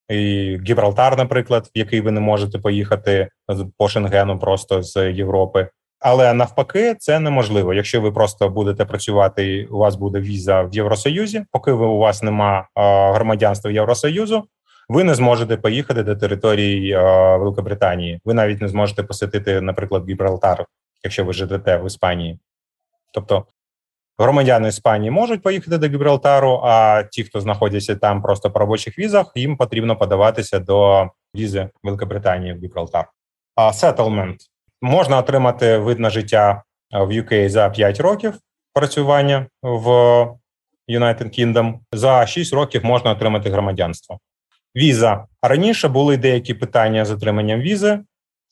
і 0.09 0.57
Гібралтар, 0.67 1.17
наприклад, 1.17 1.69
в 1.75 1.77
який 1.77 2.01
ви 2.01 2.11
не 2.11 2.19
можете 2.19 2.59
поїхати 2.59 3.29
по 3.77 3.87
Шенгену 3.87 4.39
просто 4.39 4.83
з 4.83 5.11
Європи. 5.11 5.69
Але 5.99 6.33
навпаки, 6.33 6.95
це 6.99 7.19
неможливо. 7.19 7.73
Якщо 7.73 8.01
ви 8.01 8.11
просто 8.11 8.49
будете 8.49 8.85
працювати, 8.85 9.67
у 9.71 9.77
вас 9.77 9.95
буде 9.95 10.19
віза 10.19 10.61
в 10.61 10.75
Євросоюзі, 10.75 11.45
поки 11.51 11.71
ви 11.71 11.85
у 11.85 11.97
вас 11.97 12.23
нема 12.23 12.67
громадянства 13.13 13.71
Євросоюзу, 13.71 14.43
ви 14.89 15.03
не 15.03 15.15
зможете 15.15 15.57
поїхати 15.57 16.03
до 16.03 16.15
території 16.15 16.95
Великобританії. 17.37 18.21
Ви 18.25 18.33
навіть 18.33 18.61
не 18.61 18.67
зможете 18.67 19.03
посетити, 19.03 19.61
наприклад, 19.61 20.09
Гібралтар, 20.09 20.65
якщо 21.03 21.25
ви 21.25 21.33
живете 21.33 21.77
в 21.77 21.87
Іспанії. 21.87 22.39
Тобто 23.13 23.45
громадяни 24.17 24.67
Іспанії 24.67 25.11
можуть 25.11 25.43
поїхати 25.43 25.77
до 25.77 25.87
Гібралтару, 25.87 26.61
а 26.63 27.03
ті, 27.03 27.23
хто 27.23 27.41
знаходяться 27.41 27.95
там 27.95 28.21
просто 28.21 28.51
по 28.51 28.59
робочих 28.59 28.99
візах, 28.99 29.31
їм 29.35 29.57
потрібно 29.57 29.95
подаватися 29.95 30.59
до 30.59 31.09
візи 31.35 31.69
Великобританії 31.83 32.53
в 32.53 32.57
Гібралтар. 32.57 33.09
А 33.55 33.67
settlement 33.67 34.35
можна 34.81 35.17
отримати 35.17 35.77
вид 35.77 35.99
на 35.99 36.09
життя 36.09 36.63
в 36.91 37.07
UK 37.07 37.49
за 37.49 37.69
5 37.69 37.99
років 37.99 38.33
працювання 38.73 39.45
в 39.63 39.87
United 40.89 41.39
Kingdom. 41.39 41.73
За 41.93 42.27
6 42.27 42.53
років 42.53 42.85
можна 42.85 43.11
отримати 43.11 43.49
громадянство. 43.49 44.19
Віза 44.75 45.25
раніше 45.41 45.87
були 45.87 46.17
деякі 46.17 46.53
питання 46.53 47.05
з 47.05 47.11
отриманням 47.11 47.59
візи. 47.61 47.99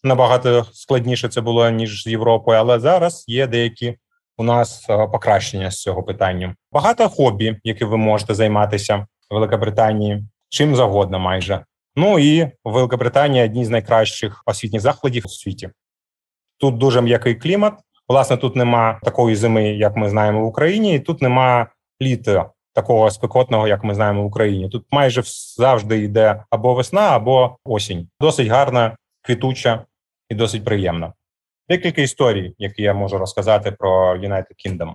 Набагато 0.04 0.66
складніше 0.74 1.30
це 1.30 1.42
було 1.42 1.70
ніж 1.70 2.04
з 2.04 2.08
Європою, 2.08 2.60
але 2.60 2.80
зараз 2.80 3.26
є 3.28 3.48
деякі 3.48 3.98
у 4.38 4.44
нас 4.44 4.86
е, 4.90 5.08
покращення 5.08 5.72
з 5.72 5.82
цього 5.82 6.04
питання. 6.04 6.56
Багато 6.72 7.10
хобі, 7.10 7.60
які 7.64 7.86
ви 7.86 7.98
можете 7.98 8.34
займатися 8.34 8.96
в 9.30 9.34
Великобританії, 9.34 10.24
чим 10.50 10.76
завгодно, 10.76 11.20
майже. 11.20 11.66
Ну 11.96 12.20
і 12.20 12.52
Великобританія 12.64 13.46
одні 13.46 13.66
з 13.66 13.70
найкращих 13.70 14.44
освітніх 14.46 14.82
закладів 14.82 15.24
у 15.26 15.30
світі. 15.30 15.70
Тут 16.58 16.78
дуже 16.78 17.02
м'який 17.02 17.36
клімат. 17.36 17.74
Власне, 18.08 18.38
тут 18.38 18.56
нема 18.56 19.00
такої 19.04 19.36
зими, 19.36 19.70
як 19.70 19.96
ми 19.96 20.10
знаємо 20.10 20.42
в 20.42 20.46
Україні, 20.46 20.96
і 20.96 21.00
тут 21.00 21.22
нема 21.22 21.68
літа 22.02 22.52
такого 22.78 23.12
спекотного, 23.12 23.68
як 23.68 23.84
ми 23.84 23.96
знаємо 23.96 24.24
в 24.24 24.26
Україні. 24.26 24.70
Тут 24.70 24.86
майже 24.92 25.22
завжди 25.58 25.98
йде 26.00 26.44
або 26.50 26.74
весна, 26.74 27.02
або 27.02 27.58
осінь. 27.66 28.10
Досить 28.22 28.48
гарна, 28.48 28.98
квітуча 29.22 29.86
і 30.30 30.36
досить 30.36 30.66
приємна. 30.66 31.14
Декілька 31.70 32.02
історій, 32.02 32.54
які 32.58 32.82
я 32.82 32.94
можу 32.94 33.18
розказати 33.18 33.72
про 33.72 34.18
United 34.18 34.54
Kingdom. 34.66 34.94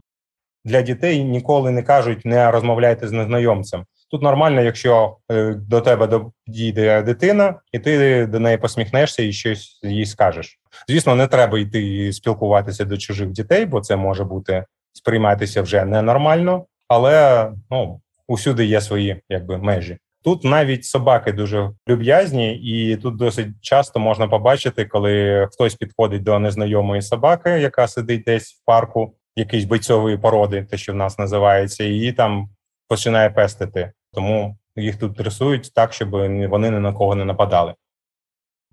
Для 0.65 0.83
дітей 0.83 1.25
ніколи 1.25 1.71
не 1.71 1.83
кажуть, 1.83 2.25
не 2.25 2.51
розмовляйте 2.51 3.09
з 3.09 3.13
незнайомцем. 3.13 3.85
Тут 4.11 4.23
нормально, 4.23 4.63
якщо 4.63 5.17
е, 5.31 5.55
до 5.55 5.81
тебе 5.81 6.21
дійде 6.47 7.03
дитина, 7.03 7.55
і 7.73 7.79
ти 7.79 8.27
до 8.27 8.41
неї 8.41 8.57
посміхнешся 8.57 9.23
і 9.23 9.33
щось 9.33 9.81
їй 9.83 10.07
скажеш. 10.07 10.59
Звісно, 10.89 11.15
не 11.15 11.27
треба 11.27 11.59
йти 11.59 12.13
спілкуватися 12.13 12.85
до 12.85 12.97
чужих 12.97 13.31
дітей, 13.31 13.67
бо 13.67 13.81
це 13.81 13.97
може 13.97 14.25
бути 14.25 14.65
сприйматися 14.93 15.63
вже 15.63 15.85
ненормально, 15.85 16.65
але 16.93 17.51
ну 17.71 18.01
усюди 18.29 18.65
є 18.65 18.81
свої 18.81 19.23
якби 19.29 19.59
межі. 19.59 19.99
Тут 20.25 20.45
навіть 20.45 20.85
собаки 20.85 21.33
дуже 21.33 21.71
люб'язні, 21.89 22.55
і 22.55 22.97
тут 22.97 23.17
досить 23.17 23.49
часто 23.61 24.01
можна 24.01 24.29
побачити, 24.29 24.85
коли 24.85 25.47
хтось 25.53 25.75
підходить 25.75 26.23
до 26.23 26.39
незнайомої 26.39 27.03
собаки, 27.03 27.51
яка 27.51 27.89
сидить 27.89 28.25
десь 28.25 28.53
в 28.53 28.65
парку, 28.65 29.15
якийсь 29.37 29.65
бойцової 29.65 30.19
породи, 30.19 30.65
те, 30.71 30.77
що 30.77 30.93
в 30.93 30.97
нас 30.97 31.19
називається, 31.19 31.85
і 31.85 31.89
її 31.89 32.13
там 32.13 32.49
починає 32.89 33.31
пестити. 33.31 33.93
Тому 34.13 34.57
їх 34.77 34.97
тут 34.97 35.17
тресують 35.17 35.75
так, 35.75 35.93
щоб 35.93 36.11
вони 36.11 36.71
ні 36.71 36.79
на 36.79 36.93
кого 36.93 37.15
не 37.15 37.25
нападали. 37.25 37.75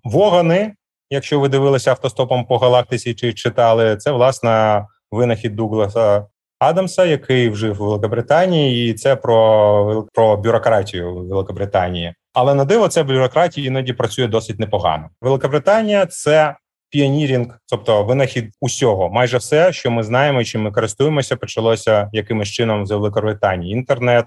Вогани, 0.04 0.74
якщо 1.10 1.40
ви 1.40 1.48
дивилися 1.48 1.90
автостопом 1.90 2.44
по 2.44 2.58
галактиці 2.58 3.14
чи 3.14 3.32
читали, 3.32 3.96
це 3.96 4.12
власне 4.12 4.86
винахід 5.10 5.56
Дугласа 5.56 6.26
Адамса, 6.60 7.04
який 7.04 7.48
вжив 7.48 7.82
у 7.82 7.84
Великобританії, 7.84 8.90
і 8.90 8.94
це 8.94 9.16
про 9.16 10.06
про 10.14 10.36
бюрократію 10.36 11.14
в 11.14 11.28
Великобританії. 11.28 12.14
Але 12.32 12.54
на 12.54 12.64
диво, 12.64 12.88
ця 12.88 13.04
бюрократія 13.04 13.66
іноді 13.66 13.92
працює 13.92 14.26
досить 14.26 14.60
непогано. 14.60 15.08
Великобританія 15.20 16.06
це 16.06 16.56
піонірінг, 16.90 17.58
тобто 17.66 18.04
винахід 18.04 18.50
усього, 18.60 19.10
майже 19.10 19.38
все, 19.38 19.72
що 19.72 19.90
ми 19.90 20.02
знаємо, 20.02 20.44
чим 20.44 20.62
ми 20.62 20.72
користуємося, 20.72 21.36
почалося 21.36 22.08
якимось 22.12 22.48
чином 22.48 22.86
з 22.86 22.90
Великобританії. 22.90 23.72
Інтернет, 23.72 24.26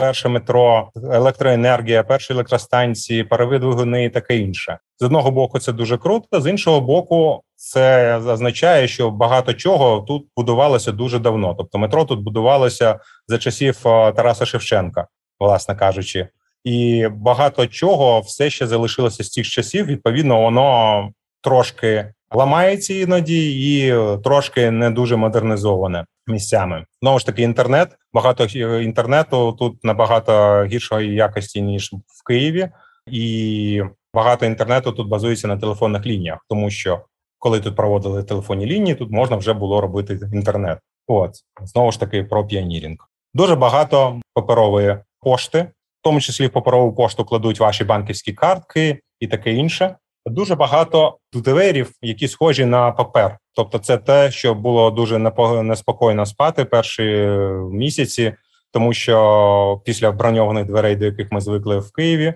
перше 0.00 0.28
метро, 0.28 0.90
електроенергія, 1.12 2.02
перші 2.02 2.32
електростанції, 2.32 3.24
парові 3.24 3.58
двигуни 3.58 4.04
і 4.04 4.10
таке 4.10 4.36
інше. 4.36 4.78
З 4.98 5.02
одного 5.02 5.30
боку, 5.30 5.58
це 5.58 5.72
дуже 5.72 5.98
круто. 5.98 6.40
З 6.40 6.50
іншого 6.50 6.80
боку, 6.80 7.42
це 7.56 8.16
означає, 8.16 8.88
що 8.88 9.10
багато 9.10 9.54
чого 9.54 10.00
тут 10.00 10.26
будувалося 10.36 10.92
дуже 10.92 11.18
давно. 11.18 11.54
Тобто, 11.58 11.78
метро 11.78 12.04
тут 12.04 12.20
будувалося 12.20 13.00
за 13.28 13.38
часів 13.38 13.76
е, 13.86 14.12
Тараса 14.12 14.46
Шевченка, 14.46 15.06
власне 15.40 15.74
кажучи, 15.74 16.28
і 16.64 17.08
багато 17.10 17.66
чого 17.66 18.20
все 18.20 18.50
ще 18.50 18.66
залишилося 18.66 19.24
з 19.24 19.30
тих 19.30 19.48
часів. 19.48 19.86
Відповідно, 19.86 20.40
воно 20.40 21.10
трошки 21.42 22.12
ламається 22.34 22.94
іноді 22.94 23.74
і 23.74 23.94
трошки 24.24 24.70
не 24.70 24.90
дуже 24.90 25.16
модернізоване 25.16 26.04
місцями. 26.26 26.84
Знову 27.02 27.18
ж 27.18 27.26
таки, 27.26 27.42
інтернет 27.42 27.96
багато 28.12 28.44
інтернету 28.80 29.52
тут 29.58 29.84
набагато 29.84 30.64
гіршої 30.64 31.14
якості 31.14 31.62
ніж 31.62 31.92
в 31.92 32.26
Києві, 32.26 32.68
і 33.06 33.82
багато 34.14 34.46
інтернету 34.46 34.92
тут 34.92 35.08
базується 35.08 35.48
на 35.48 35.56
телефонних 35.56 36.06
лініях, 36.06 36.38
тому 36.48 36.70
що 36.70 37.00
коли 37.38 37.60
тут 37.60 37.76
проводили 37.76 38.22
телефонні 38.22 38.66
лінії, 38.66 38.94
тут 38.94 39.10
можна 39.10 39.36
вже 39.36 39.52
було 39.52 39.80
робити 39.80 40.18
інтернет. 40.32 40.78
От 41.06 41.30
знову 41.62 41.92
ж 41.92 42.00
таки 42.00 42.24
про 42.24 42.46
піанірінг. 42.46 42.96
Дуже 43.34 43.54
багато 43.56 44.20
паперової 44.34 44.98
пошти, 45.20 45.62
в 46.00 46.02
тому 46.02 46.20
числі 46.20 46.46
в 46.46 46.52
паперову 46.52 46.94
пошту 46.94 47.24
кладуть 47.24 47.60
ваші 47.60 47.84
банківські 47.84 48.32
картки 48.32 49.00
і 49.20 49.26
таке 49.26 49.52
інше 49.52 49.96
дуже 50.26 50.54
багато 50.54 51.16
дверів, 51.32 51.90
які 52.02 52.28
схожі 52.28 52.64
на 52.64 52.92
папер. 52.92 53.38
Тобто, 53.54 53.78
це 53.78 53.98
те, 53.98 54.30
що 54.30 54.54
було 54.54 54.90
дуже 54.90 55.18
неспокійно 55.62 56.26
спати 56.26 56.64
перші 56.64 57.28
місяці, 57.72 58.34
тому 58.72 58.92
що 58.92 59.80
після 59.84 60.12
броньованих 60.12 60.66
дверей, 60.66 60.96
до 60.96 61.04
яких 61.04 61.32
ми 61.32 61.40
звикли 61.40 61.78
в 61.78 61.92
Києві, 61.92 62.34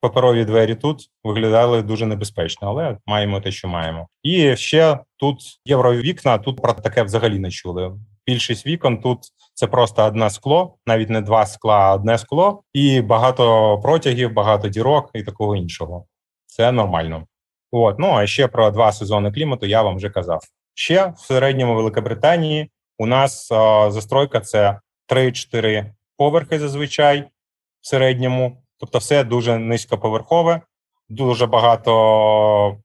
паперові 0.00 0.44
двері 0.44 0.74
тут 0.74 1.10
виглядали 1.24 1.82
дуже 1.82 2.06
небезпечно, 2.06 2.68
але 2.68 2.96
маємо 3.06 3.40
те, 3.40 3.50
що 3.50 3.68
маємо. 3.68 4.08
І 4.22 4.56
ще 4.56 4.98
тут 5.16 5.38
євровікна. 5.64 6.38
Тут 6.38 6.62
про 6.62 6.72
таке 6.72 7.02
взагалі 7.02 7.38
не 7.38 7.50
чули. 7.50 7.92
Більшість 8.26 8.66
вікон 8.66 9.00
тут 9.00 9.18
це 9.54 9.66
просто 9.66 10.04
одне 10.04 10.30
скло, 10.30 10.76
навіть 10.86 11.10
не 11.10 11.20
два 11.20 11.46
скла, 11.46 11.78
а 11.78 11.94
одне 11.94 12.18
скло, 12.18 12.62
і 12.72 13.00
багато 13.00 13.78
протягів, 13.82 14.32
багато 14.32 14.68
дірок 14.68 15.10
і 15.14 15.22
такого 15.22 15.56
іншого 15.56 16.04
це 16.58 16.72
нормально. 16.72 17.26
От 17.70 17.98
ну 17.98 18.12
а 18.12 18.26
ще 18.26 18.48
про 18.48 18.70
два 18.70 18.92
сезони 18.92 19.32
клімату 19.32 19.66
я 19.66 19.82
вам 19.82 19.96
вже 19.96 20.10
казав. 20.10 20.40
Ще 20.74 21.12
в 21.16 21.18
середньому 21.18 21.74
Великобританії 21.74 22.70
у 22.98 23.06
нас 23.06 23.52
а, 23.52 23.90
застройка 23.90 24.40
це 24.40 24.80
3-4 25.08 25.92
поверхи 26.16 26.58
зазвичай 26.58 27.24
в 27.80 27.86
середньому, 27.86 28.62
тобто 28.78 28.98
все 28.98 29.24
дуже 29.24 29.58
низькоповерхове, 29.58 30.60
дуже 31.08 31.46
багато 31.46 32.76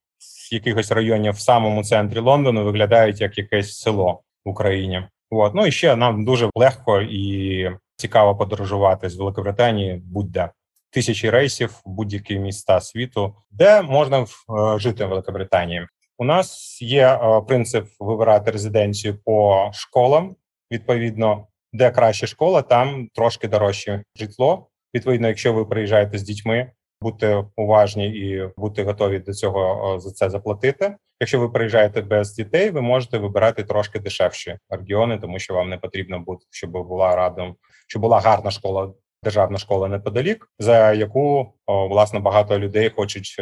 якихось 0.51 0.91
районів 0.91 1.33
в 1.33 1.39
самому 1.39 1.83
центрі 1.83 2.19
Лондону 2.19 2.63
виглядають 2.63 3.21
як 3.21 3.37
якесь 3.37 3.77
село 3.77 4.21
в 4.45 4.49
Україні. 4.49 5.07
От. 5.29 5.55
Ну 5.55 5.65
і 5.67 5.71
ще 5.71 5.95
нам 5.95 6.25
дуже 6.25 6.49
легко 6.55 7.01
і 7.01 7.69
цікаво 7.95 8.35
подорожувати 8.35 9.09
з 9.09 9.15
Великобританії 9.15 10.01
будь-де 10.05 10.49
тисячі 10.93 11.29
рейсів 11.29 11.81
в 11.85 11.89
будь-які 11.89 12.39
міста 12.39 12.81
світу, 12.81 13.35
де 13.51 13.81
можна 13.81 14.21
е, 14.21 14.25
жити 14.79 15.05
в 15.05 15.09
Великобританії. 15.09 15.87
У 16.17 16.25
нас 16.25 16.81
є 16.81 17.07
е, 17.07 17.41
принцип 17.47 17.87
вибирати 17.99 18.51
резиденцію 18.51 19.17
по 19.25 19.69
школам. 19.73 20.35
Відповідно, 20.71 21.47
де 21.73 21.91
краща 21.91 22.27
школа, 22.27 22.61
там 22.61 23.09
трошки 23.13 23.47
дорожче 23.47 24.03
житло. 24.15 24.67
Відповідно, 24.95 25.27
якщо 25.27 25.53
ви 25.53 25.65
приїжджаєте 25.65 26.17
з 26.17 26.23
дітьми, 26.23 26.71
будьте 27.01 27.43
уважні 27.55 28.07
і 28.07 28.49
бути 28.57 28.83
готові 28.83 29.19
до 29.19 29.33
цього 29.33 29.99
за 29.99 30.11
це 30.11 30.29
заплатити. 30.29 30.95
Якщо 31.19 31.39
ви 31.39 31.49
приїжджаєте 31.49 32.01
без 32.01 32.33
дітей, 32.33 32.69
ви 32.69 32.81
можете 32.81 33.17
вибирати 33.17 33.63
трошки 33.63 33.99
дешевші 33.99 34.57
регіони, 34.69 35.17
тому 35.17 35.39
що 35.39 35.53
вам 35.53 35.69
не 35.69 35.77
потрібно 35.77 36.19
бути, 36.19 36.45
щоб 36.49 36.71
була 36.71 37.15
радом, 37.15 37.55
щоб 37.87 38.01
була 38.01 38.19
гарна 38.19 38.51
школа, 38.51 38.93
державна 39.23 39.57
школа 39.57 39.87
неподалік, 39.87 40.49
за 40.59 40.93
яку 40.93 41.53
власне 41.67 42.19
багато 42.19 42.59
людей 42.59 42.91
хочуть 42.95 43.35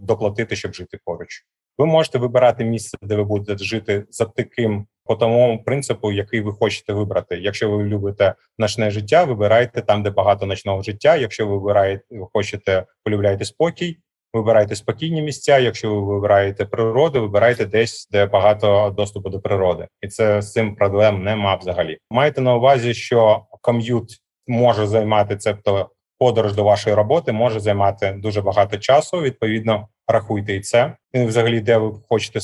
доплатити, 0.00 0.56
щоб 0.56 0.74
жити 0.74 0.98
поруч. 1.04 1.44
Ви 1.78 1.86
можете 1.86 2.18
вибирати 2.18 2.64
місце, 2.64 2.98
де 3.02 3.16
ви 3.16 3.24
будете 3.24 3.64
жити 3.64 4.04
за 4.10 4.24
таким 4.24 4.86
по 5.04 5.16
тому 5.16 5.62
принципу, 5.64 6.12
який 6.12 6.40
ви 6.40 6.52
хочете 6.52 6.92
вибрати. 6.92 7.36
Якщо 7.36 7.70
ви 7.70 7.84
любите 7.84 8.34
ночне 8.58 8.90
життя, 8.90 9.24
вибирайте 9.24 9.82
там, 9.82 10.02
де 10.02 10.10
багато 10.10 10.46
ночного 10.46 10.82
життя. 10.82 11.16
Якщо 11.16 11.46
ви 11.46 11.58
вибираєте, 11.58 12.04
ви 12.10 12.26
хочете 12.32 12.84
полюбляєте 13.04 13.44
спокій, 13.44 13.98
вибирайте 14.32 14.76
спокійні 14.76 15.22
місця. 15.22 15.58
Якщо 15.58 15.94
ви 15.94 16.14
вибираєте 16.14 16.64
природу, 16.64 17.20
вибирайте 17.20 17.66
десь, 17.66 18.08
де 18.10 18.26
багато 18.26 18.94
доступу 18.96 19.28
до 19.28 19.40
природи, 19.40 19.86
і 20.02 20.08
це 20.08 20.42
з 20.42 20.52
цим 20.52 20.76
проблем 20.76 21.24
нема 21.24 21.54
взагалі. 21.54 21.98
Майте 22.10 22.40
на 22.40 22.54
увазі, 22.54 22.94
що 22.94 23.42
ком'ют 23.60 24.10
може 24.50 24.86
займати 24.86 25.36
цебто 25.36 25.90
подорож 26.18 26.54
до 26.54 26.64
вашої 26.64 26.96
роботи, 26.96 27.32
може 27.32 27.60
займати 27.60 28.14
дуже 28.18 28.42
багато 28.42 28.78
часу. 28.78 29.20
Відповідно, 29.20 29.88
рахуйте 30.08 30.54
і 30.54 30.60
це 30.60 30.96
і 31.12 31.24
взагалі, 31.24 31.60
де 31.60 31.76
ви 31.76 31.92
хочете 32.08 32.40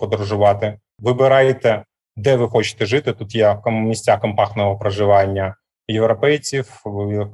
подорожувати. 0.00 0.78
Вибирайте 0.98 1.84
де 2.18 2.36
ви 2.36 2.48
хочете 2.48 2.86
жити. 2.86 3.12
Тут 3.12 3.34
є 3.34 3.58
місця 3.66 4.16
компактного 4.16 4.76
проживання 4.76 5.54
європейців, 5.88 6.82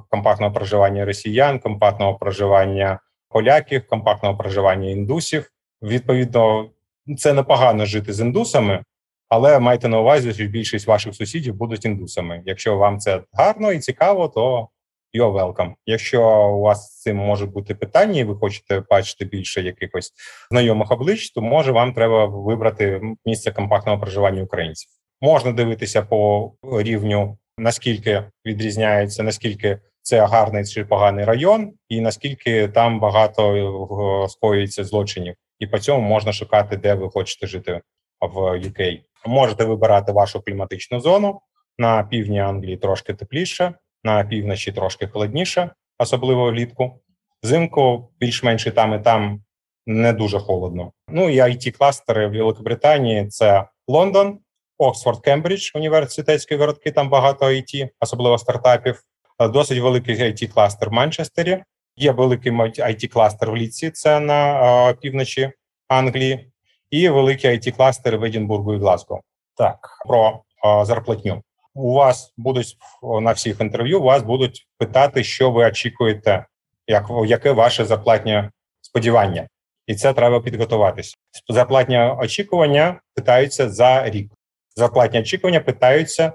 компактного 0.09 0.53
проживання 0.53 1.05
росіян, 1.05 1.59
компактного 1.59 2.15
проживання 2.15 2.99
поляків, 3.29 3.87
компактного 3.87 4.37
проживання 4.37 4.89
індусів. 4.89 5.51
Відповідно, 5.81 6.69
це 7.17 7.33
непогано 7.33 7.85
жити 7.85 8.13
з 8.13 8.19
індусами, 8.19 8.83
але 9.29 9.59
майте 9.59 9.87
на 9.87 9.99
увазі, 9.99 10.33
що 10.33 10.45
більшість 10.45 10.87
ваших 10.87 11.15
сусідів 11.15 11.55
будуть 11.55 11.85
індусами. 11.85 12.41
Якщо 12.45 12.77
вам 12.77 12.99
це 12.99 13.21
гарно 13.33 13.71
і 13.71 13.79
цікаво, 13.79 14.27
то 14.27 14.69
you're 15.15 15.33
welcome. 15.33 15.73
Якщо 15.85 16.49
у 16.49 16.61
вас 16.61 16.85
з 16.85 17.01
цим 17.01 17.17
можуть 17.17 17.51
бути 17.51 17.75
питання, 17.75 18.19
і 18.19 18.23
ви 18.23 18.35
хочете 18.35 18.83
бачити 18.89 19.25
більше 19.25 19.61
якихось 19.61 20.13
знайомих 20.51 20.91
облич, 20.91 21.31
то 21.31 21.41
може 21.41 21.71
вам 21.71 21.93
треба 21.93 22.25
вибрати 22.25 23.01
місце 23.25 23.51
компактного 23.51 23.99
проживання 23.99 24.43
українців. 24.43 24.89
Можна 25.21 25.51
дивитися 25.51 26.01
по 26.01 26.51
рівню, 26.63 27.37
наскільки 27.57 28.23
відрізняється, 28.45 29.23
наскільки 29.23 29.79
це 30.01 30.25
гарний 30.25 30.65
чи 30.65 30.85
поганий 30.85 31.25
район, 31.25 31.73
і 31.89 32.01
наскільки 32.01 32.67
там 32.67 32.99
багато 32.99 33.55
е, 33.55 34.29
скоюється 34.29 34.83
злочинів, 34.83 35.35
і 35.59 35.67
по 35.67 35.79
цьому 35.79 36.07
можна 36.07 36.33
шукати, 36.33 36.77
де 36.77 36.93
ви 36.93 37.09
хочете 37.09 37.47
жити 37.47 37.81
в 38.21 38.37
UK. 38.37 39.01
Можете 39.25 39.63
вибирати 39.63 40.11
вашу 40.11 40.41
кліматичну 40.41 40.99
зону 40.99 41.41
на 41.77 42.03
півдні 42.03 42.39
Англії 42.39 42.77
трошки 42.77 43.13
тепліше, 43.13 43.73
на 44.03 44.23
півночі 44.23 44.71
трошки 44.71 45.07
холодніше, 45.07 45.69
особливо 45.99 46.51
влітку. 46.51 47.01
Взимку 47.43 48.09
більш-менш 48.19 48.67
і 48.67 48.71
там 48.71 48.93
і 48.93 48.99
там 48.99 49.41
не 49.85 50.13
дуже 50.13 50.39
холодно. 50.39 50.91
Ну 51.07 51.29
і 51.29 51.41
it 51.41 51.71
кластери 51.71 52.27
в 52.27 52.31
Великобританії 52.31 53.27
це 53.27 53.67
Лондон, 53.87 54.39
Оксфорд, 54.77 55.19
Кембридж, 55.19 55.71
університетські 55.75 56.55
городки. 56.55 56.91
Там 56.91 57.09
багато 57.09 57.45
IT, 57.45 57.89
особливо 57.99 58.37
стартапів. 58.37 59.01
Досить 59.39 59.79
великий 59.79 60.15
it 60.15 60.47
кластер 60.47 60.89
в 60.89 60.93
Манчестері. 60.93 61.63
Є 61.97 62.11
великий 62.11 62.51
it 62.51 63.07
кластер 63.07 63.51
в 63.51 63.57
Ліці, 63.57 63.89
це 63.89 64.19
на 64.19 64.93
півночі 65.01 65.51
Англії, 65.87 66.51
і 66.89 67.09
великий 67.09 67.51
it 67.51 67.71
кластер 67.71 68.17
в 68.17 68.23
Едінбургу 68.23 68.73
і 68.73 68.77
Глазго. 68.77 69.21
Так 69.57 69.89
про 70.07 70.41
зарплатню 70.85 71.41
у 71.73 71.93
вас 71.93 72.33
будуть 72.37 72.77
на 73.21 73.31
всіх 73.31 73.61
інтерв'ю. 73.61 74.01
Вас 74.01 74.23
будуть 74.23 74.67
питати, 74.77 75.23
що 75.23 75.51
ви 75.51 75.65
очікуєте, 75.65 76.45
як 76.87 77.09
яке 77.25 77.51
ваше 77.51 77.85
зарплатнє 77.85 78.51
сподівання, 78.81 79.47
і 79.87 79.95
це 79.95 80.13
треба 80.13 80.39
підготуватися. 80.39 81.15
Зарплатні 81.49 81.99
очікування 81.99 83.01
питаються 83.15 83.69
за 83.69 84.09
рік. 84.09 84.31
Зарплатні 84.75 85.19
очікування 85.19 85.59
питаються 85.59 86.33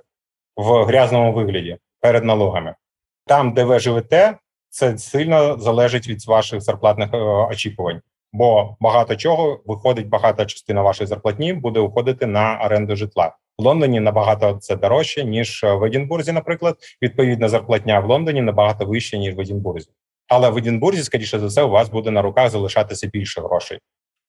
в 0.57 0.85
грязному 0.85 1.33
вигляді 1.33 1.79
перед 2.01 2.25
налогами. 2.25 2.75
Там, 3.27 3.53
де 3.55 3.65
ви 3.65 3.79
живете, 3.79 4.39
це 4.69 4.99
сильно 4.99 5.59
залежить 5.59 6.09
від 6.09 6.27
ваших 6.27 6.61
зарплатних 6.61 7.15
е, 7.15 7.17
очікувань, 7.17 8.01
бо 8.33 8.77
багато 8.81 9.17
чого 9.17 9.61
виходить, 9.67 10.09
багата 10.09 10.47
частина 10.47 10.83
вашої 10.83 11.09
зарплатні 11.09 11.53
буде 11.53 11.81
уходити 11.81 12.27
на 12.27 12.61
оренду 12.65 12.97
житла. 12.97 13.37
В 13.59 13.63
Лондоні 13.63 14.01
набагато 14.01 14.59
це 14.61 14.77
дорожче 14.77 15.25
ніж 15.25 15.63
в 15.63 15.85
Едінбурзі. 15.85 16.33
Наприклад, 16.33 16.77
відповідна 17.03 17.49
зарплатня 17.49 18.01
в 18.01 18.07
Лондоні 18.07 18.43
набагато 18.43 18.87
вища 18.87 19.17
ніж 19.17 19.35
в 19.35 19.41
Едінбурзі. 19.41 19.91
Але 20.29 20.51
в 20.51 20.57
Едінбурзі, 20.57 21.03
скоріше 21.03 21.39
за 21.39 21.47
все, 21.47 21.63
у 21.63 21.71
вас 21.71 21.89
буде 21.89 22.11
на 22.11 22.23
руках 22.23 22.51
залишатися 22.51 23.07
більше 23.07 23.41
грошей. 23.41 23.79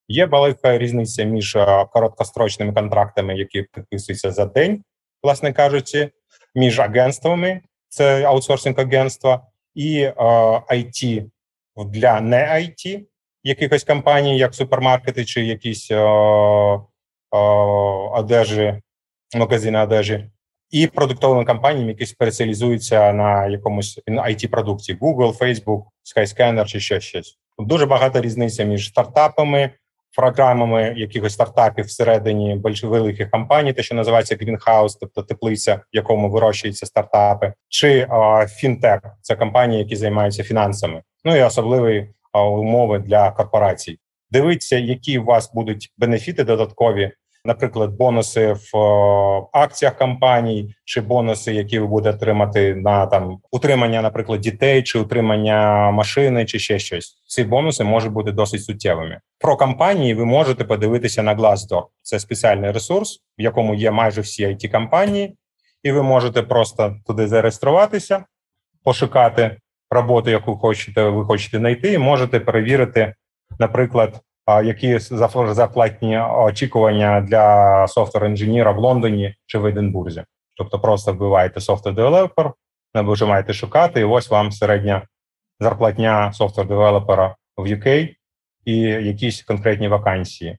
Є 0.07 0.25
велика 0.25 0.77
різниця 0.77 1.23
між 1.23 1.55
е, 1.55 1.85
короткострочними 1.91 2.73
контрактами, 2.73 3.37
які 3.37 3.65
підписуються 3.73 4.31
за 4.31 4.45
день, 4.45 4.83
власне 5.23 5.53
кажучи, 5.53 6.09
між 6.55 6.79
агентствами, 6.79 7.61
це 7.89 8.23
аутсорсинг 8.23 8.79
агентства, 8.79 9.41
і 9.75 9.99
е, 10.01 10.13
IT 10.71 11.25
для 11.77 12.21
не 12.21 12.37
IT 12.37 13.05
якихось 13.43 13.83
компаній, 13.83 14.37
як 14.37 14.55
супермаркети 14.55 15.25
чи 15.25 15.45
якісь 15.45 15.91
е, 15.91 15.95
е, 15.95 17.37
одежі 18.13 18.81
магазини 19.37 19.79
одежі, 19.79 20.29
і 20.69 20.87
продуктовими 20.87 21.45
компаніями, 21.45 21.91
які 21.91 22.05
спеціалізуються 22.05 23.13
на 23.13 23.47
якомусь 23.47 23.99
it 24.07 24.47
продукті 24.47 24.97
Google, 25.01 25.37
Facebook, 25.37 25.83
Skyscanner 26.15 26.65
чи 26.65 26.79
ще 26.79 27.01
щось. 27.01 27.37
Дуже 27.59 27.85
багато 27.85 28.21
різниця 28.21 28.63
між 28.63 28.87
стартапами, 28.87 29.69
програмами 30.15 30.93
якихось 30.97 31.33
стартапів 31.33 31.85
всередині 31.85 32.55
більш 32.55 32.83
великих 32.83 33.31
компаній, 33.31 33.73
те, 33.73 33.83
що 33.83 33.95
називається 33.95 34.35
Greenhouse, 34.35 34.97
тобто 34.99 35.23
теплиця, 35.23 35.75
в 35.75 35.95
якому 35.95 36.29
вирощуються 36.29 36.85
стартапи, 36.85 37.53
чи 37.69 38.07
фінтек 38.49 39.03
це 39.21 39.35
компанії, 39.35 39.79
які 39.79 39.95
займаються 39.95 40.43
фінансами, 40.43 41.01
ну 41.25 41.35
і 41.35 41.41
особливі 41.41 41.99
а, 41.99 42.20
умови 42.33 42.99
для 42.99 43.31
корпорацій. 43.31 43.99
Дивіться, 44.31 44.77
які 44.77 45.19
у 45.19 45.25
вас 45.25 45.53
будуть 45.53 45.93
бенефіти 45.97 46.43
додаткові 46.43 47.11
наприклад, 47.45 47.91
бонуси 47.91 48.53
в 48.53 48.77
акціях 49.53 49.97
компаній, 49.97 50.75
чи 50.85 51.01
бонуси, 51.01 51.53
які 51.53 51.79
ви 51.79 51.87
будете 51.87 52.17
отримати 52.17 52.75
на 52.75 53.05
там 53.05 53.39
утримання, 53.51 54.01
наприклад, 54.01 54.41
дітей, 54.41 54.83
чи 54.83 54.99
утримання 54.99 55.91
машини, 55.91 56.45
чи 56.45 56.59
ще 56.59 56.79
щось. 56.79 57.21
Ці 57.27 57.43
бонуси 57.43 57.83
можуть 57.83 58.11
бути 58.11 58.31
досить 58.31 58.63
суттєвими. 58.63 59.19
Про 59.39 59.57
компанії 59.57 60.13
ви 60.13 60.25
можете 60.25 60.63
подивитися 60.63 61.23
на 61.23 61.35
Glassdoor. 61.35 61.83
Це 62.01 62.19
спеціальний 62.19 62.71
ресурс, 62.71 63.19
в 63.37 63.41
якому 63.41 63.75
є 63.75 63.91
майже 63.91 64.21
всі 64.21 64.47
it 64.47 64.71
компанії, 64.71 65.37
і 65.83 65.91
ви 65.91 66.03
можете 66.03 66.41
просто 66.41 66.95
туди 67.07 67.27
зареєструватися, 67.27 68.25
пошукати 68.83 69.57
роботу, 69.91 70.29
яку 70.29 70.57
хочете 70.57 71.09
ви 71.09 71.25
хочете 71.25 71.57
знайти, 71.57 71.99
можете 71.99 72.39
перевірити, 72.39 73.13
наприклад 73.59 74.21
які 74.63 74.99
зарплатні 74.99 76.19
очікування 76.19 77.21
для 77.21 77.87
софтвер 77.87 78.25
інженіра 78.25 78.71
в 78.71 78.77
Лондоні 78.77 79.35
чи 79.45 79.57
в 79.57 79.65
Единбурзі. 79.65 80.23
Тобто 80.55 80.79
просто 80.79 81.13
вбиваєте 81.13 81.59
software 81.59 81.95
developer, 81.95 82.51
нажимаєте 82.93 83.53
шукати, 83.53 83.99
і 83.99 84.03
ось 84.03 84.29
вам 84.29 84.51
середня 84.51 85.07
зарплатня 85.59 86.31
software 86.39 86.67
девелопера 86.67 87.35
в 87.57 87.65
UK 87.65 88.15
і 88.65 88.77
якісь 88.81 89.43
конкретні 89.43 89.87
вакансії. 89.87 90.57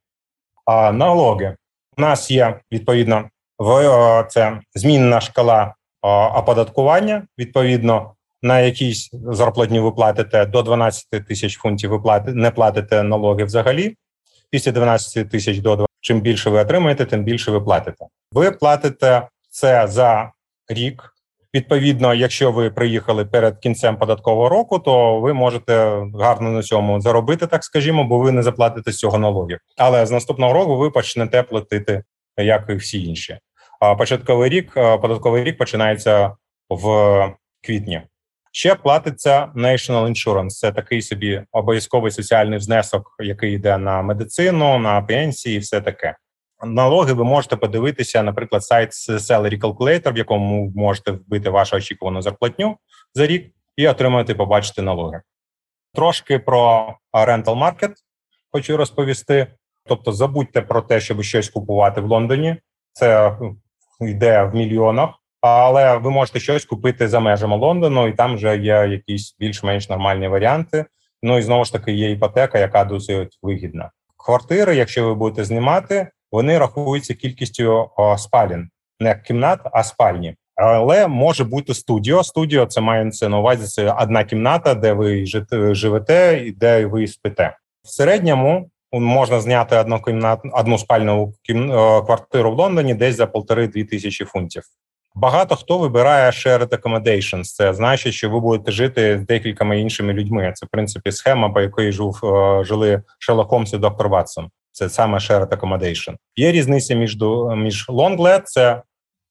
А 0.64 0.92
налоги 0.92 1.56
у 1.98 2.00
нас 2.00 2.30
є 2.30 2.60
відповідно 2.72 3.28
в 3.58 4.26
це 4.28 4.60
змінна 4.74 5.20
шкала 5.20 5.74
оподаткування. 6.34 7.26
Відповідно, 7.38 8.14
на 8.42 8.60
якійсь 8.60 9.10
зарплатні 9.12 9.80
ви 9.80 9.92
платите 9.92 10.46
до 10.46 10.62
12 10.62 11.06
тисяч 11.28 11.58
фунтів, 11.58 11.90
ви 11.90 12.00
платите, 12.00 12.38
не 12.38 12.50
платите 12.50 13.02
налоги 13.02 13.44
взагалі. 13.44 13.96
Після 14.50 14.72
12 14.72 15.30
тисяч 15.30 15.58
до 15.58 15.76
20, 15.76 15.88
чим 16.00 16.20
більше 16.20 16.50
ви 16.50 16.60
отримаєте, 16.60 17.04
тим 17.04 17.24
більше 17.24 17.50
ви 17.50 17.60
платите. 17.60 18.06
Ви 18.32 18.50
платите 18.50 19.28
це 19.50 19.86
за 19.86 20.32
рік. 20.68 21.08
Відповідно, 21.54 22.14
якщо 22.14 22.52
ви 22.52 22.70
приїхали 22.70 23.24
перед 23.24 23.58
кінцем 23.58 23.96
податкового 23.96 24.48
року, 24.48 24.78
то 24.78 25.20
ви 25.20 25.32
можете 25.32 26.02
гарно 26.14 26.50
на 26.50 26.62
цьому 26.62 27.00
заробити, 27.00 27.46
так 27.46 27.64
скажімо, 27.64 28.04
бо 28.04 28.18
ви 28.18 28.32
не 28.32 28.42
заплатите 28.42 28.92
з 28.92 28.96
цього 28.96 29.18
налогів. 29.18 29.58
Але 29.76 30.06
з 30.06 30.10
наступного 30.10 30.52
року 30.52 30.76
ви 30.76 30.90
почнете 30.90 31.42
платити 31.42 32.02
як 32.36 32.66
і 32.68 32.74
всі 32.74 33.04
інші. 33.04 33.38
А 33.80 33.94
початковий 33.94 34.50
рік 34.50 34.74
податковий 34.74 35.44
рік 35.44 35.58
починається 35.58 36.36
в 36.68 37.34
квітні. 37.62 38.02
Ще 38.54 38.74
платиться 38.74 39.52
National 39.56 40.08
Insurance. 40.08 40.48
Це 40.48 40.72
такий 40.72 41.02
собі 41.02 41.42
обов'язковий 41.52 42.12
соціальний 42.12 42.58
внесок, 42.58 43.16
який 43.18 43.52
йде 43.52 43.78
на 43.78 44.02
медицину, 44.02 44.78
на 44.78 45.02
пенсії, 45.02 45.56
і 45.56 45.58
все 45.58 45.80
таке. 45.80 46.16
Налоги 46.64 47.12
ви 47.12 47.24
можете 47.24 47.56
подивитися, 47.56 48.22
наприклад, 48.22 48.64
сайт 48.64 48.90
Salary 48.92 49.60
Calculator, 49.60 50.12
в 50.12 50.16
якому 50.16 50.72
можете 50.76 51.10
вбити 51.10 51.50
вашу 51.50 51.76
очікувану 51.76 52.22
зарплатню 52.22 52.76
за 53.14 53.26
рік 53.26 53.54
і 53.76 53.88
отримати, 53.88 54.34
побачити 54.34 54.82
налоги. 54.82 55.22
Трошки 55.94 56.38
про 56.38 56.94
rental 57.12 57.44
market 57.58 57.92
хочу 58.50 58.76
розповісти. 58.76 59.46
Тобто, 59.86 60.12
забудьте 60.12 60.62
про 60.62 60.82
те, 60.82 61.00
щоб 61.00 61.22
щось 61.22 61.48
купувати 61.48 62.00
в 62.00 62.06
Лондоні. 62.06 62.56
Це 62.92 63.38
йде 64.00 64.42
в 64.42 64.54
мільйонах, 64.54 65.10
але 65.42 65.96
ви 65.96 66.10
можете 66.10 66.40
щось 66.40 66.64
купити 66.64 67.08
за 67.08 67.20
межами 67.20 67.56
Лондону, 67.56 68.08
і 68.08 68.12
там 68.12 68.34
вже 68.34 68.56
є 68.56 68.88
якісь 68.90 69.36
більш-менш 69.38 69.88
нормальні 69.88 70.28
варіанти. 70.28 70.84
Ну 71.22 71.38
і 71.38 71.42
знову 71.42 71.64
ж 71.64 71.72
таки 71.72 71.92
є 71.92 72.10
іпотека, 72.10 72.58
яка 72.58 72.84
досить 72.84 73.38
вигідна. 73.42 73.90
Квартири, 74.16 74.76
якщо 74.76 75.06
ви 75.06 75.14
будете 75.14 75.44
знімати, 75.44 76.08
вони 76.32 76.58
рахуються 76.58 77.14
кількістю 77.14 77.90
спалін, 78.18 78.68
не 79.00 79.14
кімнат, 79.14 79.60
а 79.72 79.82
спальні. 79.82 80.36
Але 80.56 81.06
може 81.08 81.44
бути 81.44 81.74
студіо. 81.74 82.22
Студіо 82.22 82.66
це 82.66 82.80
мається 82.80 83.28
на 83.28 83.38
увазі 83.38 83.66
це 83.66 83.92
одна 83.92 84.24
кімната, 84.24 84.74
де 84.74 84.92
ви 84.92 85.26
живете 85.74 86.42
і 86.46 86.52
де 86.52 86.86
ви 86.86 87.06
спите. 87.06 87.56
В 87.84 87.88
середньому 87.88 88.70
можна 88.92 89.40
зняти 89.40 89.76
одну 89.76 90.02
кімнату, 90.02 90.50
одну 90.52 90.78
спальну 90.78 91.34
квартиру 92.06 92.50
в 92.50 92.54
Лондоні 92.54 92.94
десь 92.94 93.16
за 93.16 93.26
полтори-дві 93.26 93.84
тисячі 93.84 94.24
фунтів. 94.24 94.62
Багато 95.14 95.56
хто 95.56 95.78
вибирає 95.78 96.30
shared 96.30 96.68
accommodations. 96.68 97.42
Це 97.42 97.74
значить, 97.74 98.14
що 98.14 98.30
ви 98.30 98.40
будете 98.40 98.72
жити 98.72 99.18
з 99.18 99.26
декількома 99.26 99.74
іншими 99.74 100.12
людьми. 100.12 100.52
Це 100.56 100.66
в 100.66 100.68
принципі 100.68 101.12
схема, 101.12 101.50
по 101.50 101.60
якої 101.60 101.92
жив 101.92 102.14
жили 102.64 103.02
Шерлок 103.18 103.48
Холмс 103.48 103.72
і 103.72 103.78
доктор 103.78 104.08
Ватсон. 104.08 104.48
Це 104.72 104.88
саме 104.88 105.18
shared 105.18 105.48
accommodation. 105.48 106.14
Є 106.36 106.52
різниця 106.52 106.94
між 106.94 107.16
між 107.56 107.88
long 107.88 108.18
let, 108.18 108.42
це 108.44 108.82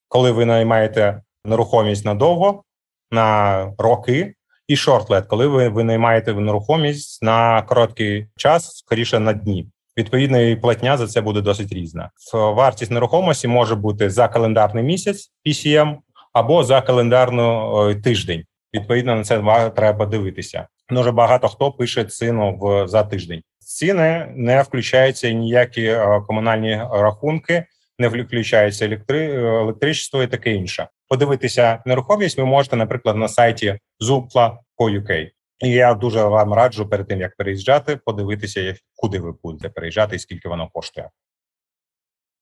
коли 0.07 0.31
ви 0.31 0.45
наймаєте 0.45 1.21
нерухомість 1.45 2.05
надовго 2.05 2.63
на 3.11 3.73
роки, 3.77 4.33
і 4.67 4.75
short 4.75 5.07
let, 5.07 5.27
коли 5.27 5.47
ви 5.47 5.83
наймаєте 5.83 6.33
нерухомість 6.33 7.23
на 7.23 7.61
короткий 7.61 8.27
час, 8.37 8.77
скоріше 8.77 9.19
на 9.19 9.33
дні. 9.33 9.70
Відповідно, 9.97 10.41
і 10.41 10.55
платня 10.55 10.97
за 10.97 11.07
це 11.07 11.21
буде 11.21 11.41
досить 11.41 11.73
різна. 11.73 12.09
Вартість 12.33 12.91
нерухомості 12.91 13.47
може 13.47 13.75
бути 13.75 14.09
за 14.09 14.27
календарний 14.27 14.83
місяць 14.83 15.31
PCM 15.45 15.97
або 16.33 16.63
за 16.63 16.81
календарний 16.81 17.95
тиждень. 17.95 18.43
Відповідно 18.73 19.15
на 19.15 19.23
це 19.23 19.69
треба 19.75 20.05
дивитися. 20.05 20.67
Дуже 20.89 21.11
багато 21.11 21.47
хто 21.47 21.71
пише 21.71 22.03
ціну 22.03 22.57
в 22.61 22.87
за 22.87 23.03
тиждень. 23.03 23.41
Ціни 23.59 24.27
не 24.35 24.61
включаються 24.61 25.31
ніякі 25.31 25.83
е, 25.83 26.21
комунальні 26.27 26.75
рахунки, 26.91 27.65
не 27.99 28.07
включається 28.07 28.85
електри... 28.85 29.33
електричество 29.35 30.23
і 30.23 30.27
таке 30.27 30.53
інше. 30.53 30.87
Подивитися 31.07 31.83
нерухомість 31.85 32.37
ви 32.37 32.45
можете, 32.45 32.75
наприклад, 32.75 33.17
на 33.17 33.27
сайті 33.27 33.79
Zoopla.co.uk. 34.01 35.31
І 35.61 35.69
я 35.69 35.93
дуже 35.93 36.23
вам 36.23 36.53
раджу 36.53 36.87
перед 36.89 37.07
тим 37.07 37.21
як 37.21 37.35
переїжджати, 37.35 37.95
подивитися, 37.95 38.75
куди 38.95 39.19
ви 39.19 39.33
будете 39.43 39.69
переїжджати 39.69 40.15
і 40.15 40.19
скільки 40.19 40.49
воно 40.49 40.69
коштує. 40.73 41.09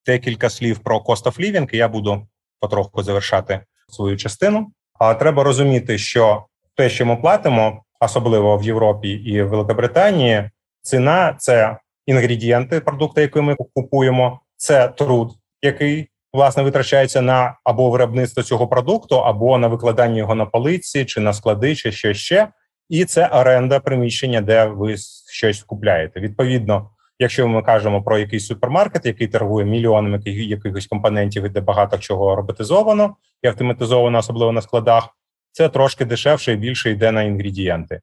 Декілька 0.05 0.49
слів 0.49 0.79
про 0.79 0.97
cost 0.97 1.23
of 1.23 1.39
living, 1.39 1.75
Я 1.75 1.87
буду 1.87 2.27
потроху 2.59 3.03
завершати 3.03 3.59
свою 3.89 4.17
частину. 4.17 4.71
А 4.99 5.13
треба 5.13 5.43
розуміти, 5.43 5.97
що 5.97 6.45
те, 6.75 6.89
що 6.89 7.05
ми 7.05 7.15
платимо, 7.15 7.83
особливо 7.99 8.57
в 8.57 8.63
Європі 8.63 9.09
і 9.09 9.41
в 9.41 9.49
Великобританії, 9.49 10.49
ціна 10.81 11.35
це 11.39 11.77
інгредієнти, 12.05 12.79
продукти, 12.79 13.21
які 13.21 13.41
ми 13.41 13.55
купуємо, 13.73 14.41
це 14.57 14.87
труд, 14.87 15.31
який 15.61 16.09
власне 16.33 16.63
витрачається 16.63 17.21
на 17.21 17.57
або 17.63 17.89
виробництво 17.89 18.43
цього 18.43 18.67
продукту, 18.67 19.15
або 19.15 19.57
на 19.57 19.67
викладання 19.67 20.17
його 20.17 20.35
на 20.35 20.45
полиці, 20.45 21.05
чи 21.05 21.19
на 21.19 21.33
склади, 21.33 21.75
чи 21.75 21.91
що 21.91 22.13
ще 22.13 22.47
і 22.89 23.05
це 23.05 23.27
оренда 23.27 23.79
приміщення, 23.79 24.41
де 24.41 24.65
ви 24.65 24.95
щось 25.31 25.63
купляєте. 25.63 26.19
Відповідно, 26.19 26.89
якщо 27.19 27.47
ми 27.47 27.61
кажемо 27.61 28.03
про 28.03 28.17
якийсь 28.17 28.47
супермаркет, 28.47 29.05
який 29.05 29.27
торгує 29.27 29.65
мільйонами 29.65 30.21
якихось 30.25 30.87
компонентів, 30.87 31.49
де 31.49 31.61
багато 31.61 31.97
чого 31.97 32.35
роботизовано 32.35 33.15
і 33.43 33.47
автоматизовано, 33.47 34.17
особливо 34.17 34.51
на 34.51 34.61
складах, 34.61 35.09
це 35.51 35.69
трошки 35.69 36.05
дешевше 36.05 36.53
і 36.53 36.55
більше 36.55 36.91
йде 36.91 37.11
на 37.11 37.23
інгредієнти. 37.23 38.01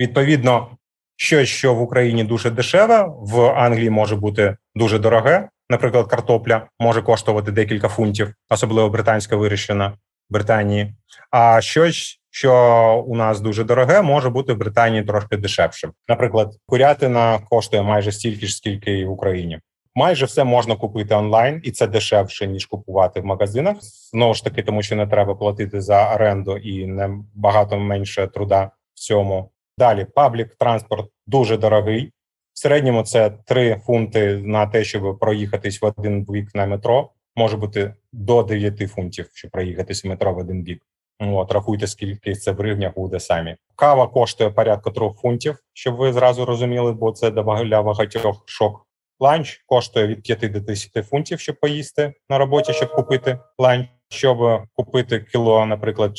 Відповідно, 0.00 0.68
щось, 1.16 1.48
що 1.48 1.74
в 1.74 1.82
Україні 1.82 2.24
дуже 2.24 2.50
дешеве, 2.50 3.06
в 3.18 3.40
Англії 3.40 3.90
може 3.90 4.16
бути 4.16 4.56
дуже 4.74 4.98
дороге. 4.98 5.48
Наприклад, 5.70 6.06
картопля 6.06 6.66
може 6.78 7.02
коштувати 7.02 7.52
декілька 7.52 7.88
фунтів, 7.88 8.34
особливо 8.50 8.88
британська 8.88 9.36
вирощена 9.36 9.88
в 9.88 9.94
Британії. 10.30 10.94
А 11.30 11.60
щось 11.60 12.18
що 12.30 13.04
у 13.06 13.16
нас 13.16 13.40
дуже 13.40 13.64
дороге, 13.64 14.02
може 14.02 14.30
бути 14.30 14.52
в 14.52 14.58
Британії 14.58 15.04
трошки 15.04 15.36
дешевше. 15.36 15.90
Наприклад, 16.08 16.54
курятина 16.66 17.38
коштує 17.50 17.82
майже 17.82 18.12
стільки 18.12 18.46
ж, 18.46 18.56
скільки 18.56 18.98
і 18.98 19.04
в 19.04 19.10
Україні. 19.10 19.60
Майже 19.94 20.26
все 20.26 20.44
можна 20.44 20.76
купити 20.76 21.14
онлайн, 21.14 21.60
і 21.64 21.70
це 21.70 21.86
дешевше 21.86 22.46
ніж 22.46 22.66
купувати 22.66 23.20
в 23.20 23.24
магазинах. 23.24 23.76
Знову 23.80 24.34
ж 24.34 24.44
таки, 24.44 24.62
тому 24.62 24.82
що 24.82 24.96
не 24.96 25.06
треба 25.06 25.34
платити 25.34 25.80
за 25.80 26.14
оренду 26.14 26.56
і 26.56 26.86
не 26.86 27.10
багато 27.34 27.78
менше 27.78 28.26
труда 28.26 28.70
в 28.94 28.98
цьому. 28.98 29.50
Далі 29.78 30.06
паблік 30.14 30.54
транспорт 30.54 31.10
дуже 31.26 31.56
дорогий. 31.56 32.12
В 32.52 32.58
середньому 32.58 33.02
це 33.02 33.30
3 33.30 33.80
фунти 33.86 34.36
на 34.36 34.66
те, 34.66 34.84
щоб 34.84 35.18
проїхатись 35.18 35.82
в 35.82 35.84
один 35.84 36.24
бік 36.24 36.54
на 36.54 36.66
метро. 36.66 37.10
Може 37.38 37.56
бути 37.56 37.94
до 38.12 38.42
9 38.42 38.90
фунтів, 38.90 39.30
щоб 39.32 39.50
проїхатись 39.50 40.04
в 40.04 40.08
метро 40.08 40.34
в 40.34 40.38
один 40.38 40.62
бік. 40.62 40.82
От, 41.20 41.52
рахуйте, 41.52 41.86
скільки 41.86 42.34
це 42.34 42.52
в 42.52 42.56
гривнях 42.56 42.94
буде 42.94 43.20
самі. 43.20 43.56
Кава 43.76 44.06
коштує 44.06 44.50
порядка 44.50 44.90
трьох 44.90 45.20
фунтів, 45.20 45.58
щоб 45.72 45.96
ви 45.96 46.12
зразу 46.12 46.44
розуміли, 46.44 46.92
бо 46.92 47.12
це 47.12 47.30
для 47.30 47.82
багатьох 47.82 48.42
шок. 48.46 48.86
Ланч 49.20 49.62
коштує 49.66 50.06
від 50.06 50.22
5 50.22 50.52
до 50.52 50.60
10 50.60 51.06
фунтів, 51.06 51.40
щоб 51.40 51.60
поїсти 51.60 52.12
на 52.28 52.38
роботі, 52.38 52.72
щоб 52.72 52.92
купити 52.92 53.38
ланч. 53.58 53.88
Щоб 54.10 54.62
купити 54.72 55.20
кіло, 55.20 55.66
наприклад, 55.66 56.12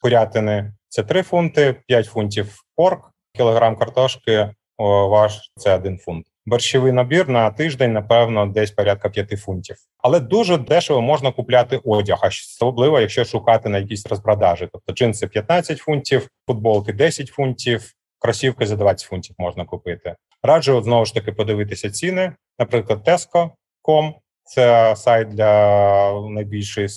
курятини, 0.00 0.72
це 0.88 1.02
3 1.02 1.22
фунти, 1.22 1.82
5 1.86 2.06
фунтів 2.06 2.62
порк, 2.76 3.10
кілограм 3.34 3.76
картошки, 3.76 4.50
ваш 4.78 5.52
це 5.56 5.74
1 5.74 5.98
фунт 5.98 6.26
борщовий 6.46 6.92
набір 6.92 7.28
на 7.28 7.50
тиждень, 7.50 7.92
напевно, 7.92 8.46
десь 8.46 8.70
порядка 8.70 9.08
5 9.08 9.40
фунтів. 9.40 9.76
Але 9.98 10.20
дуже 10.20 10.58
дешево 10.58 11.02
можна 11.02 11.32
купляти 11.32 11.80
одяг, 11.84 12.20
особливо, 12.24 13.00
якщо 13.00 13.24
шукати 13.24 13.68
на 13.68 13.78
якісь 13.78 14.06
розпродажі. 14.06 14.68
Тобто 14.72 14.92
джинси 14.92 15.26
15 15.26 15.78
фунтів, 15.78 16.28
футболки 16.46 16.92
10 16.92 17.28
фунтів, 17.28 17.92
кросівки 18.18 18.66
за 18.66 18.76
20 18.76 19.08
фунтів 19.08 19.36
можна 19.38 19.64
купити. 19.64 20.14
Раджу 20.42 20.82
знову 20.84 21.04
ж 21.04 21.14
таки 21.14 21.32
подивитися 21.32 21.90
ціни. 21.90 22.32
Наприклад, 22.58 23.08
Tesco.com– 23.08 24.12
це 24.44 24.96
сайт 24.96 25.28
для 25.28 26.12
найбільшої 26.20 26.88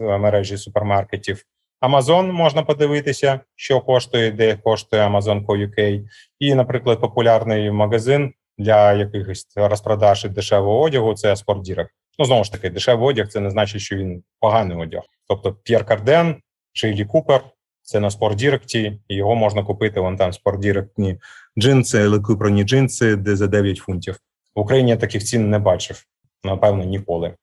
мережі 0.00 0.56
супермаркетів. 0.56 1.44
Amazon 1.80 2.32
можна 2.32 2.62
подивитися, 2.62 3.40
що 3.56 3.80
коштує, 3.80 4.30
де 4.30 4.54
коштує 4.56 5.02
Amazon.co.uk. 5.06 6.02
і, 6.38 6.54
наприклад, 6.54 7.00
популярний 7.00 7.70
магазин 7.70 8.32
для 8.58 8.92
якихось 8.92 9.46
розпродаж 9.56 10.24
і 10.24 10.28
дешевого 10.28 10.80
одягу 10.80 11.14
це 11.14 11.36
спортдірек. 11.36 11.88
Ну 12.18 12.24
знову 12.24 12.44
ж 12.44 12.52
таки, 12.52 12.70
дешевий 12.70 13.08
одяг 13.08 13.28
це 13.28 13.40
не 13.40 13.50
значить, 13.50 13.80
що 13.80 13.96
він 13.96 14.22
поганий 14.40 14.76
одяг. 14.76 15.02
Тобто 15.28 15.52
П'єр 15.52 15.84
Карден 15.84 16.36
чи 16.72 16.92
Лі 16.92 17.04
Купер 17.04 17.44
це 17.82 18.00
на 18.00 18.10
спортдіректі, 18.10 19.00
і 19.08 19.14
його 19.14 19.34
можна 19.34 19.62
купити. 19.62 20.00
Вон 20.00 20.16
там 20.16 20.32
спортдіректні 20.32 21.18
джинси, 21.58 22.08
Лі 22.08 22.18
Куперні 22.18 22.64
джинси, 22.64 23.16
де 23.16 23.36
за 23.36 23.46
9 23.46 23.78
фунтів. 23.78 24.18
В 24.54 24.60
Україні 24.60 24.90
я 24.90 24.96
таких 24.96 25.24
цін 25.24 25.50
не 25.50 25.58
бачив, 25.58 26.04
напевно, 26.44 26.84
ніколи. 26.84 27.34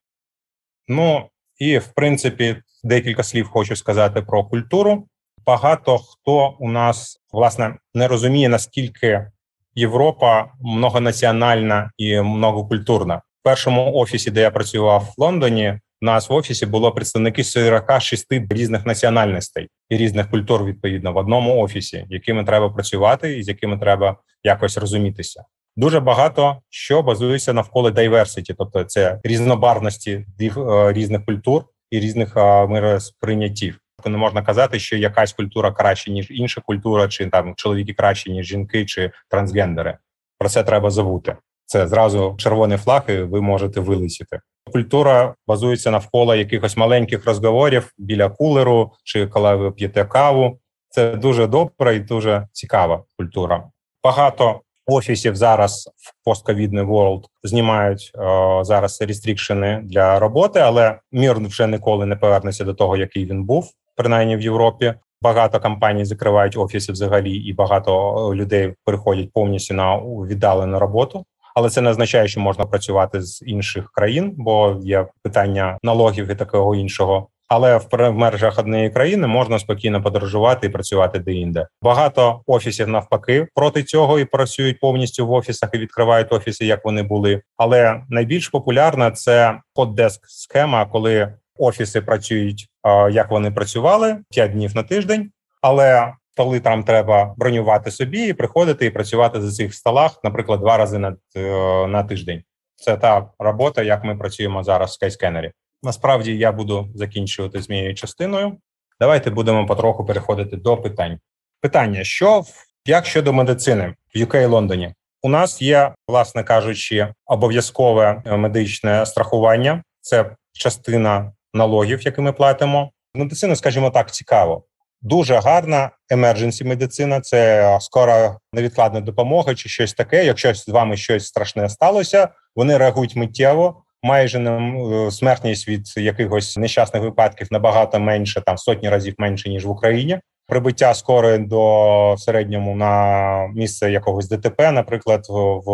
Ну 0.87 1.29
і 1.57 1.77
в 1.77 1.87
принципі 1.87 2.55
декілька 2.83 3.23
слів 3.23 3.47
хочу 3.47 3.75
сказати 3.75 4.21
про 4.21 4.45
культуру. 4.45 5.07
Багато 5.45 5.97
хто 5.97 6.55
у 6.59 6.69
нас 6.69 7.21
власне 7.31 7.75
не 7.93 8.07
розуміє 8.07 8.49
наскільки 8.49 9.31
Європа 9.79 10.51
многонаціональна 10.61 11.91
і 11.97 12.21
многокультурна. 12.21 13.15
В 13.15 13.43
першому 13.43 13.93
офісі, 13.93 14.31
де 14.31 14.41
я 14.41 14.51
працював 14.51 15.01
в 15.01 15.21
Лондоні, 15.21 15.79
у 16.01 16.05
нас 16.05 16.29
в 16.29 16.33
офісі 16.33 16.65
було 16.65 16.91
представники 16.91 17.43
46 17.43 18.25
різних 18.49 18.85
національностей 18.85 19.67
і 19.89 19.97
різних 19.97 20.29
культур 20.29 20.65
відповідно 20.65 21.13
в 21.13 21.17
одному 21.17 21.61
офісі, 21.61 22.05
якими 22.09 22.43
треба 22.43 22.69
працювати 22.69 23.37
і 23.37 23.43
з 23.43 23.47
якими 23.47 23.77
треба 23.77 24.15
якось 24.43 24.77
розумітися. 24.77 25.43
Дуже 25.75 25.99
багато 25.99 26.61
що 26.69 27.01
базується 27.01 27.53
навколо 27.53 27.91
дайверситі, 27.91 28.53
тобто 28.57 28.83
це 28.83 29.19
різнобарвності 29.23 30.25
е, 30.41 30.93
різних 30.93 31.25
культур 31.25 31.63
і 31.91 31.99
різних 31.99 32.37
е, 32.37 32.67
миросприйняттів. 32.67 33.79
Не 34.05 34.17
можна 34.17 34.41
казати, 34.41 34.79
що 34.79 34.97
якась 34.97 35.33
культура 35.33 35.71
краще 35.71 36.11
ніж 36.11 36.31
інша 36.31 36.61
культура, 36.61 37.07
чи 37.07 37.25
там 37.25 37.53
чоловіки 37.55 37.93
краще 37.93 38.31
ніж 38.31 38.45
жінки, 38.45 38.85
чи 38.85 39.11
трансгендери. 39.29 39.97
Про 40.37 40.49
це 40.49 40.63
треба 40.63 40.89
забути. 40.89 41.35
Це 41.65 41.87
зразу 41.87 42.35
червоний 42.37 42.77
флаг, 42.77 43.03
і 43.07 43.17
ви 43.17 43.41
можете 43.41 43.79
вилетіти. 43.79 44.39
Культура 44.71 45.35
базується 45.47 45.91
навколо 45.91 46.35
якихось 46.35 46.77
маленьких 46.77 47.25
розговорів 47.25 47.93
біля 47.97 48.29
кулеру, 48.29 48.91
чи 49.03 49.27
коли 49.27 49.55
ви 49.55 49.71
п'єте 49.71 50.05
каву. 50.05 50.59
Це 50.89 51.15
дуже 51.15 51.47
добра 51.47 51.91
і 51.91 51.99
дуже 51.99 52.47
цікава 52.51 53.03
культура. 53.17 53.63
Багато 54.03 54.61
офісів 54.85 55.35
зараз 55.35 55.89
в 55.97 56.25
постковідний 56.25 56.83
world 56.83 57.23
знімають 57.43 58.11
о, 58.15 58.63
зараз 58.63 59.01
рестрікшени 59.01 59.81
для 59.83 60.19
роботи, 60.19 60.59
але 60.59 60.99
мір 61.11 61.39
вже 61.39 61.67
ніколи 61.67 62.05
не 62.05 62.15
повернеться 62.15 62.63
до 62.63 62.73
того, 62.73 62.97
який 62.97 63.25
він 63.25 63.43
був, 63.43 63.71
принаймні 63.99 64.35
в 64.35 64.41
Європі. 64.41 64.93
Багато 65.21 65.59
компаній 65.59 66.05
закривають 66.05 66.57
офіси 66.57 66.91
взагалі, 66.91 67.31
і 67.31 67.53
багато 67.53 68.31
людей 68.35 68.73
переходять 68.85 69.33
повністю 69.33 69.73
на 69.73 69.97
віддалену 69.97 70.79
роботу. 70.79 71.25
Але 71.55 71.69
це 71.69 71.81
не 71.81 71.89
означає, 71.89 72.27
що 72.27 72.39
можна 72.39 72.65
працювати 72.65 73.21
з 73.21 73.43
інших 73.45 73.91
країн, 73.93 74.33
бо 74.37 74.77
є 74.81 75.07
питання 75.23 75.77
налогів 75.83 76.31
і 76.31 76.35
такого 76.35 76.75
іншого. 76.75 77.27
Але 77.47 77.77
в 77.77 78.11
межах 78.11 78.59
однієї 78.59 78.89
країни 78.89 79.27
можна 79.27 79.59
спокійно 79.59 80.03
подорожувати 80.03 80.67
і 80.67 80.69
працювати 80.69 81.19
де-інде. 81.19 81.67
Багато 81.81 82.41
офісів 82.47 82.87
навпаки 82.87 83.47
проти 83.55 83.83
цього 83.83 84.19
і 84.19 84.25
працюють 84.25 84.79
повністю 84.79 85.27
в 85.27 85.31
офісах 85.31 85.69
і 85.73 85.77
відкривають 85.77 86.33
офіси, 86.33 86.65
як 86.65 86.85
вони 86.85 87.03
були. 87.03 87.41
Але 87.57 88.01
найбільш 88.09 88.47
популярна 88.47 89.11
це 89.11 89.59
hot-desk 89.75 90.19
схема, 90.23 90.85
коли 90.85 91.33
офіси 91.59 92.01
працюють 92.01 92.69
як 93.11 93.31
вони 93.31 93.51
працювали 93.51 94.17
5 94.29 94.51
днів 94.51 94.75
на 94.75 94.83
тиждень, 94.83 95.31
але 95.61 96.13
столи 96.31 96.59
там 96.59 96.83
треба 96.83 97.33
бронювати 97.37 97.91
собі 97.91 98.27
і 98.27 98.33
приходити 98.33 98.85
і 98.85 98.89
працювати 98.89 99.41
за 99.41 99.51
цих 99.51 99.75
столах, 99.75 100.19
наприклад, 100.23 100.59
два 100.59 100.77
рази 100.77 100.97
на 100.97 101.15
е, 101.35 101.87
на 101.87 102.03
тиждень. 102.03 102.43
Це 102.75 102.97
та 102.97 103.29
робота, 103.39 103.81
як 103.83 104.03
ми 104.03 104.15
працюємо 104.15 104.63
зараз 104.63 104.97
в 105.01 105.05
Skyscanner. 105.05 105.51
Насправді 105.83 106.37
я 106.37 106.51
буду 106.51 106.89
закінчувати 106.95 107.61
з 107.61 107.69
моєю 107.69 107.95
частиною. 107.95 108.57
Давайте 108.99 109.29
будемо 109.29 109.65
потроху 109.65 110.05
переходити 110.05 110.57
до 110.57 110.77
питань. 110.77 111.19
Питання: 111.61 112.03
що 112.03 112.43
як 112.85 113.05
щодо 113.05 113.33
медицини 113.33 113.95
в 114.15 114.17
UK 114.17 114.47
Лондоні? 114.47 114.93
У 115.21 115.29
нас 115.29 115.61
є, 115.61 115.93
власне 116.07 116.43
кажучи, 116.43 117.13
обов'язкове 117.25 118.21
медичне 118.25 119.05
страхування. 119.05 119.83
Це 120.01 120.35
частина 120.53 121.31
налогів, 121.53 122.01
які 122.01 122.21
ми 122.21 122.31
платимо. 122.31 122.91
Медицина, 123.13 123.55
скажімо 123.55 123.89
так, 123.89 124.11
цікаво. 124.11 124.63
Дуже 125.01 125.35
гарна 125.35 125.91
емердженсі 126.09 126.63
медицина. 126.63 127.21
Це 127.21 127.77
скора 127.81 128.37
невідкладна 128.53 129.01
допомога 129.01 129.55
чи 129.55 129.69
щось 129.69 129.93
таке. 129.93 130.25
Якщо 130.25 130.53
з 130.53 130.67
вами 130.67 130.97
щось 130.97 131.25
страшне 131.25 131.69
сталося, 131.69 132.27
вони 132.55 132.77
реагують 132.77 133.15
миттєво. 133.15 133.83
Майже 134.03 134.39
не 134.39 135.11
смертність 135.11 135.67
від 135.67 135.97
якихось 135.97 136.57
нещасних 136.57 137.03
випадків 137.03 137.47
набагато 137.51 137.99
менше, 137.99 138.41
там 138.41 138.57
сотні 138.57 138.89
разів 138.89 139.13
менше 139.17 139.49
ніж 139.49 139.65
в 139.65 139.69
Україні. 139.69 140.19
Прибиття 140.47 140.93
скорої 140.93 141.37
до 141.37 142.15
середньому 142.17 142.75
на 142.75 143.47
місце 143.47 143.91
якогось 143.91 144.29
ДТП, 144.29 144.71
наприклад, 144.71 145.25
в 145.29 145.71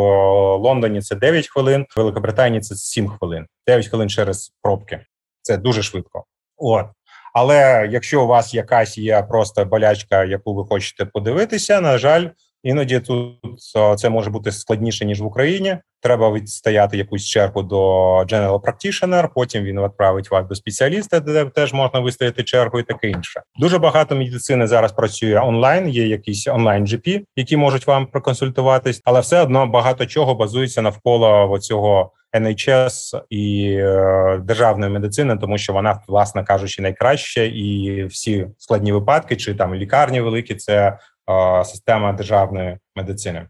Лондоні 0.58 1.02
це 1.02 1.16
9 1.16 1.48
хвилин, 1.48 1.86
в 1.90 2.00
Великобританії 2.00 2.62
це 2.62 2.76
7 2.76 3.08
хвилин, 3.08 3.46
9 3.68 3.88
хвилин 3.88 4.10
через 4.10 4.54
пробки. 4.62 5.00
Це 5.46 5.58
дуже 5.58 5.84
швидко. 5.84 6.26
От 6.58 6.86
але 7.36 7.88
якщо 7.92 8.24
у 8.24 8.28
вас 8.28 8.54
якась 8.54 8.98
є 8.98 9.22
просто 9.22 9.66
болячка, 9.66 10.24
яку 10.24 10.54
ви 10.54 10.66
хочете 10.66 11.06
подивитися, 11.06 11.82
на 11.82 11.98
жаль, 11.98 12.28
іноді 12.64 13.00
тут 13.00 13.36
це 13.98 14.10
може 14.10 14.30
бути 14.30 14.52
складніше 14.52 15.06
ніж 15.06 15.22
в 15.22 15.26
Україні. 15.26 15.78
Треба 16.06 16.32
відстояти 16.32 16.98
якусь 16.98 17.26
чергу 17.26 17.64
до 17.64 17.78
General 18.18 18.60
Practitioner, 18.62 19.30
Потім 19.36 19.64
він 19.64 19.84
відправить 19.84 20.32
вас 20.32 20.48
до 20.48 20.56
спеціаліста, 20.56 21.20
де 21.20 21.46
теж 21.46 21.74
можна 21.74 22.00
вистояти 22.00 22.44
чергу, 22.44 22.80
і 22.80 22.84
таке 22.84 23.10
інше. 23.10 23.42
Дуже 23.60 23.78
багато 23.78 24.16
медицини 24.16 24.68
зараз 24.68 24.92
працює 24.92 25.40
онлайн. 25.40 25.90
Є 25.90 26.08
якісь 26.08 26.48
онлайн 26.48 26.86
GP, 26.86 27.22
які 27.36 27.58
можуть 27.58 27.88
вам 27.88 28.06
проконсультуватись, 28.06 29.02
але 29.06 29.20
все 29.20 29.42
одно 29.42 29.68
багато 29.68 30.06
чого 30.06 30.36
базується 30.36 30.82
навколо 30.82 31.60
цього 31.60 32.12
NHS 32.34 33.22
і 33.30 33.76
е, 33.80 34.42
державної 34.44 34.92
медицини, 34.92 35.38
тому 35.38 35.58
що 35.58 35.74
вона, 35.74 36.02
власне 36.08 36.44
кажучи, 36.44 36.82
найкраща, 36.82 37.42
і 37.42 38.04
всі 38.10 38.48
складні 38.58 38.92
випадки, 38.92 39.36
чи 39.36 39.56
там 39.56 39.76
лікарні 39.76 40.22
великі, 40.22 40.56
це 40.56 40.98
е, 41.30 41.64
система 41.66 42.14
державної 42.14 42.78
медицини. 42.96 43.46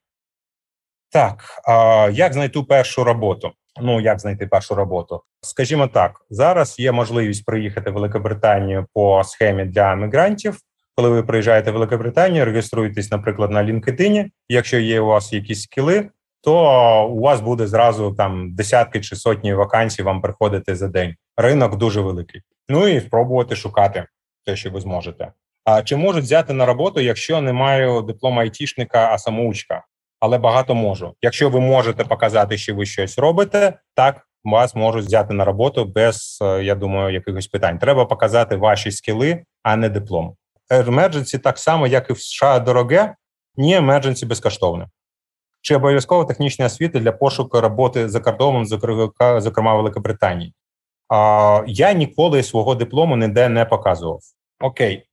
Так, 1.15 1.43
е, 1.67 2.11
як 2.11 2.33
знайти 2.33 2.61
першу 2.61 3.03
роботу? 3.03 3.51
Ну 3.81 4.01
як 4.01 4.19
знайти 4.19 4.47
першу 4.47 4.75
роботу? 4.75 5.21
Скажімо 5.41 5.87
так, 5.87 6.21
зараз 6.29 6.79
є 6.79 6.91
можливість 6.91 7.45
приїхати 7.45 7.89
в 7.89 7.93
Великобританію 7.93 8.85
по 8.93 9.23
схемі 9.23 9.65
для 9.65 9.95
мігрантів. 9.95 10.57
Коли 10.95 11.09
ви 11.09 11.23
приїжджаєте 11.23 11.71
в 11.71 11.73
Великобританію, 11.73 12.45
реєструєтесь, 12.45 13.11
наприклад, 13.11 13.51
на 13.51 13.63
LinkedIn, 13.63 14.25
Якщо 14.49 14.79
є 14.79 14.99
у 15.01 15.05
вас 15.05 15.33
якісь 15.33 15.61
скіли, 15.61 16.09
то 16.41 17.07
у 17.07 17.19
вас 17.19 17.41
буде 17.41 17.67
зразу 17.67 18.11
там 18.11 18.55
десятки 18.55 19.01
чи 19.01 19.15
сотні 19.15 19.53
вакансій 19.53 20.03
вам 20.03 20.21
приходити 20.21 20.75
за 20.75 20.87
день. 20.87 21.15
Ринок 21.37 21.77
дуже 21.77 22.01
великий. 22.01 22.41
Ну 22.69 22.87
і 22.87 23.01
спробувати 23.01 23.55
шукати 23.55 24.05
те, 24.45 24.55
що 24.55 24.71
ви 24.71 24.81
зможете. 24.81 25.31
А 25.63 25.81
чи 25.81 25.95
можуть 25.95 26.23
взяти 26.23 26.53
на 26.53 26.65
роботу, 26.65 26.99
якщо 26.99 27.41
не 27.41 27.53
маю 27.53 28.01
диплома 28.01 28.41
айтішника, 28.41 29.09
а 29.13 29.17
самоучка? 29.17 29.83
Але 30.25 30.37
багато 30.37 30.75
можу. 30.75 31.13
Якщо 31.21 31.49
ви 31.49 31.59
можете 31.59 32.03
показати, 32.03 32.57
що 32.57 32.75
ви 32.75 32.85
щось 32.85 33.17
робите, 33.17 33.79
так 33.95 34.27
вас 34.43 34.75
можуть 34.75 35.05
взяти 35.05 35.33
на 35.33 35.45
роботу 35.45 35.85
без, 35.85 36.39
е, 36.41 36.63
я 36.63 36.75
думаю, 36.75 37.13
якихось 37.13 37.47
питань. 37.47 37.79
Треба 37.79 38.05
показати 38.05 38.55
ваші 38.55 38.91
скіли, 38.91 39.43
а 39.63 39.75
не 39.75 39.89
диплом. 39.89 40.35
Emergency 40.69 41.39
так 41.39 41.57
само, 41.57 41.87
як 41.87 42.09
і 42.09 42.13
в 42.13 42.19
США, 42.19 42.59
дороге, 42.59 43.15
ні, 43.55 43.79
emergency 43.79 44.25
безкоштовне. 44.25 44.87
Чи 45.61 45.75
обов'язково 45.75 46.25
технічна 46.25 46.65
освіта 46.65 46.99
для 46.99 47.11
пошуку 47.11 47.61
роботи 47.61 48.09
за 48.09 48.19
кордоном, 48.19 48.65
зокрема 49.37 49.75
Великобританії? 49.75 50.53
А, 51.09 51.63
Я 51.67 51.93
ніколи 51.93 52.43
свого 52.43 52.75
диплому 52.75 53.17
ніде 53.17 53.49
не 53.49 53.65
показував. 53.65 54.19
Окей, 54.59 55.04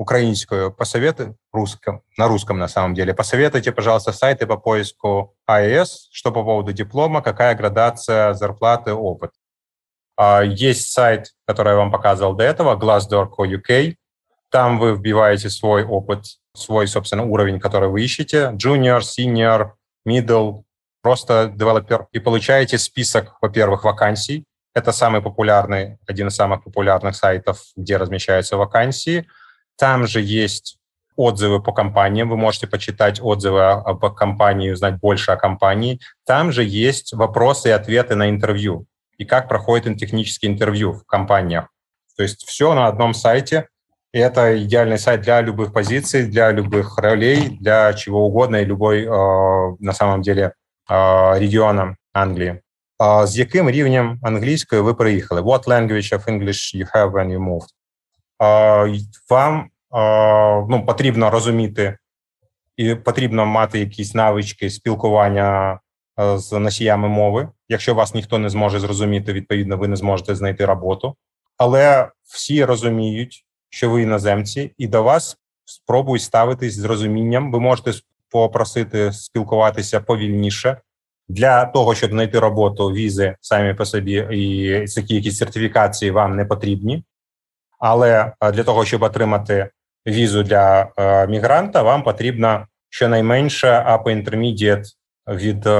украинскую 0.00 0.72
посоветуй, 0.72 1.34
русском, 1.52 2.00
на 2.16 2.26
русском 2.26 2.58
на 2.58 2.68
самом 2.68 2.94
деле. 2.94 3.12
Посоветуйте, 3.12 3.70
пожалуйста, 3.70 4.12
сайты 4.12 4.46
по 4.46 4.56
поиску 4.56 5.34
АЭС, 5.44 6.08
что 6.10 6.32
по 6.32 6.42
поводу 6.42 6.72
диплома, 6.72 7.20
какая 7.20 7.54
градация 7.54 8.32
зарплаты, 8.32 8.94
опыт. 8.94 9.32
Есть 10.44 10.92
сайт, 10.92 11.32
который 11.46 11.72
я 11.72 11.76
вам 11.76 11.90
показывал 11.90 12.34
до 12.34 12.44
этого, 12.44 12.76
Glassdoor.co.uk. 12.76 13.94
Там 14.50 14.78
вы 14.78 14.94
вбиваете 14.94 15.50
свой 15.50 15.84
опыт, 15.84 16.24
свой, 16.56 16.88
собственно, 16.88 17.24
уровень, 17.24 17.60
который 17.60 17.90
вы 17.90 18.02
ищете. 18.02 18.54
Junior, 18.56 19.00
senior, 19.00 19.72
middle, 20.08 20.62
просто 21.02 21.52
девелопер, 21.54 22.06
и 22.12 22.20
получаете 22.20 22.78
список, 22.78 23.36
во-первых, 23.42 23.84
вакансий. 23.84 24.44
Это 24.72 24.92
самый 24.92 25.20
популярный, 25.20 25.98
один 26.06 26.28
из 26.28 26.36
самых 26.36 26.64
популярных 26.64 27.16
сайтов, 27.16 27.60
где 27.76 27.98
размещаются 27.98 28.56
вакансии. 28.56 29.26
Там 29.79 30.07
же 30.07 30.21
есть 30.21 30.77
отзывы 31.15 31.61
по 31.61 31.71
компаниям. 31.71 32.29
Вы 32.29 32.37
можете 32.37 32.67
почитать 32.67 33.19
отзывы 33.21 33.63
об 33.63 34.13
компании, 34.15 34.71
узнать 34.71 34.99
больше 34.99 35.31
о 35.31 35.37
компании. 35.37 35.99
Там 36.25 36.51
же 36.51 36.63
есть 36.63 37.13
вопросы 37.13 37.69
и 37.69 37.71
ответы 37.71 38.15
на 38.15 38.29
интервью. 38.29 38.85
И 39.17 39.25
как 39.25 39.47
проходит 39.47 39.97
технические 39.97 40.51
интервью 40.51 40.93
в 40.93 41.05
компаниях. 41.05 41.67
То 42.17 42.23
есть 42.23 42.45
все 42.45 42.73
на 42.73 42.87
одном 42.87 43.13
сайте. 43.13 43.67
И 44.13 44.19
это 44.19 44.63
идеальный 44.63 44.97
сайт 44.97 45.21
для 45.21 45.41
любых 45.41 45.73
позиций, 45.73 46.25
для 46.25 46.51
любых 46.51 46.97
ролей, 46.97 47.57
для 47.59 47.93
чего 47.93 48.25
угодно 48.25 48.57
и 48.57 48.65
любой, 48.65 49.03
э, 49.03 49.75
на 49.79 49.91
самом 49.91 50.21
деле, 50.21 50.53
э, 50.89 51.39
региона 51.39 51.97
Англии. 52.13 52.61
Э, 53.01 53.27
з 53.27 53.37
яким 53.37 53.69
рівнем 53.69 54.19
англійської 54.23 54.81
ви 54.81 54.93
приїхали? 54.93 55.41
What 55.41 55.67
language 55.67 56.13
of 56.13 56.25
English 56.29 56.75
you 56.75 56.87
have 56.95 57.11
when 57.11 57.27
you 57.27 57.39
moved? 57.39 57.67
Вам 59.30 59.68
ну, 60.68 60.84
потрібно 60.86 61.30
розуміти 61.30 61.98
і 62.76 62.94
потрібно 62.94 63.46
мати 63.46 63.78
якісь 63.78 64.14
навички 64.14 64.70
спілкування 64.70 65.80
з 66.36 66.52
носіями 66.58 67.08
мови. 67.08 67.48
Якщо 67.68 67.94
вас 67.94 68.14
ніхто 68.14 68.38
не 68.38 68.48
зможе 68.48 68.80
зрозуміти, 68.80 69.32
відповідно, 69.32 69.76
ви 69.76 69.88
не 69.88 69.96
зможете 69.96 70.34
знайти 70.34 70.64
роботу. 70.64 71.14
Але 71.56 72.08
всі 72.24 72.64
розуміють, 72.64 73.44
що 73.70 73.90
ви 73.90 74.02
іноземці, 74.02 74.74
і 74.78 74.86
до 74.86 75.02
вас 75.02 75.36
спробують 75.64 76.22
ставитись 76.22 76.74
з 76.74 76.84
розумінням. 76.84 77.52
Ви 77.52 77.60
можете 77.60 77.92
попросити 78.30 79.12
спілкуватися 79.12 80.00
повільніше 80.00 80.80
для 81.28 81.64
того, 81.64 81.94
щоб 81.94 82.10
знайти 82.10 82.38
роботу, 82.38 82.86
візи 82.86 83.36
самі 83.40 83.74
по 83.74 83.84
собі 83.84 84.26
і 84.30 84.84
такі 84.94 85.14
якісь 85.14 85.36
сертифікації 85.36 86.10
вам 86.10 86.36
не 86.36 86.44
потрібні. 86.44 87.04
Але 87.80 88.32
для 88.52 88.64
того, 88.64 88.84
щоб 88.84 89.02
отримати 89.02 89.70
візу 90.06 90.42
для 90.42 90.88
е, 90.98 91.26
мігранта, 91.26 91.82
вам 91.82 92.02
потрібно 92.02 92.66
щонайменше 92.88 93.68
Upper 93.68 94.04
Intermediate 94.04 94.84
від 95.28 95.66
е, 95.66 95.70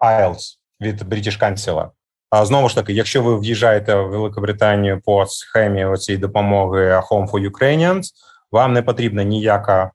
IELTS, 0.00 0.58
від 0.80 1.02
British 1.02 1.42
Council. 1.42 1.88
А 2.30 2.44
знову 2.44 2.68
ж 2.68 2.74
таки, 2.74 2.92
якщо 2.92 3.22
ви 3.22 3.40
в'їжджаєте 3.40 3.94
в 3.94 4.08
Великобританію 4.08 5.00
по 5.04 5.26
схемі 5.26 5.84
оцієї 5.84 6.20
допомоги 6.20 6.92
Home 6.96 7.30
for 7.30 7.50
Ukrainians, 7.50 8.02
вам 8.52 8.72
не 8.72 8.82
потрібна 8.82 9.22
ніяка 9.22 9.84
е, 9.84 9.90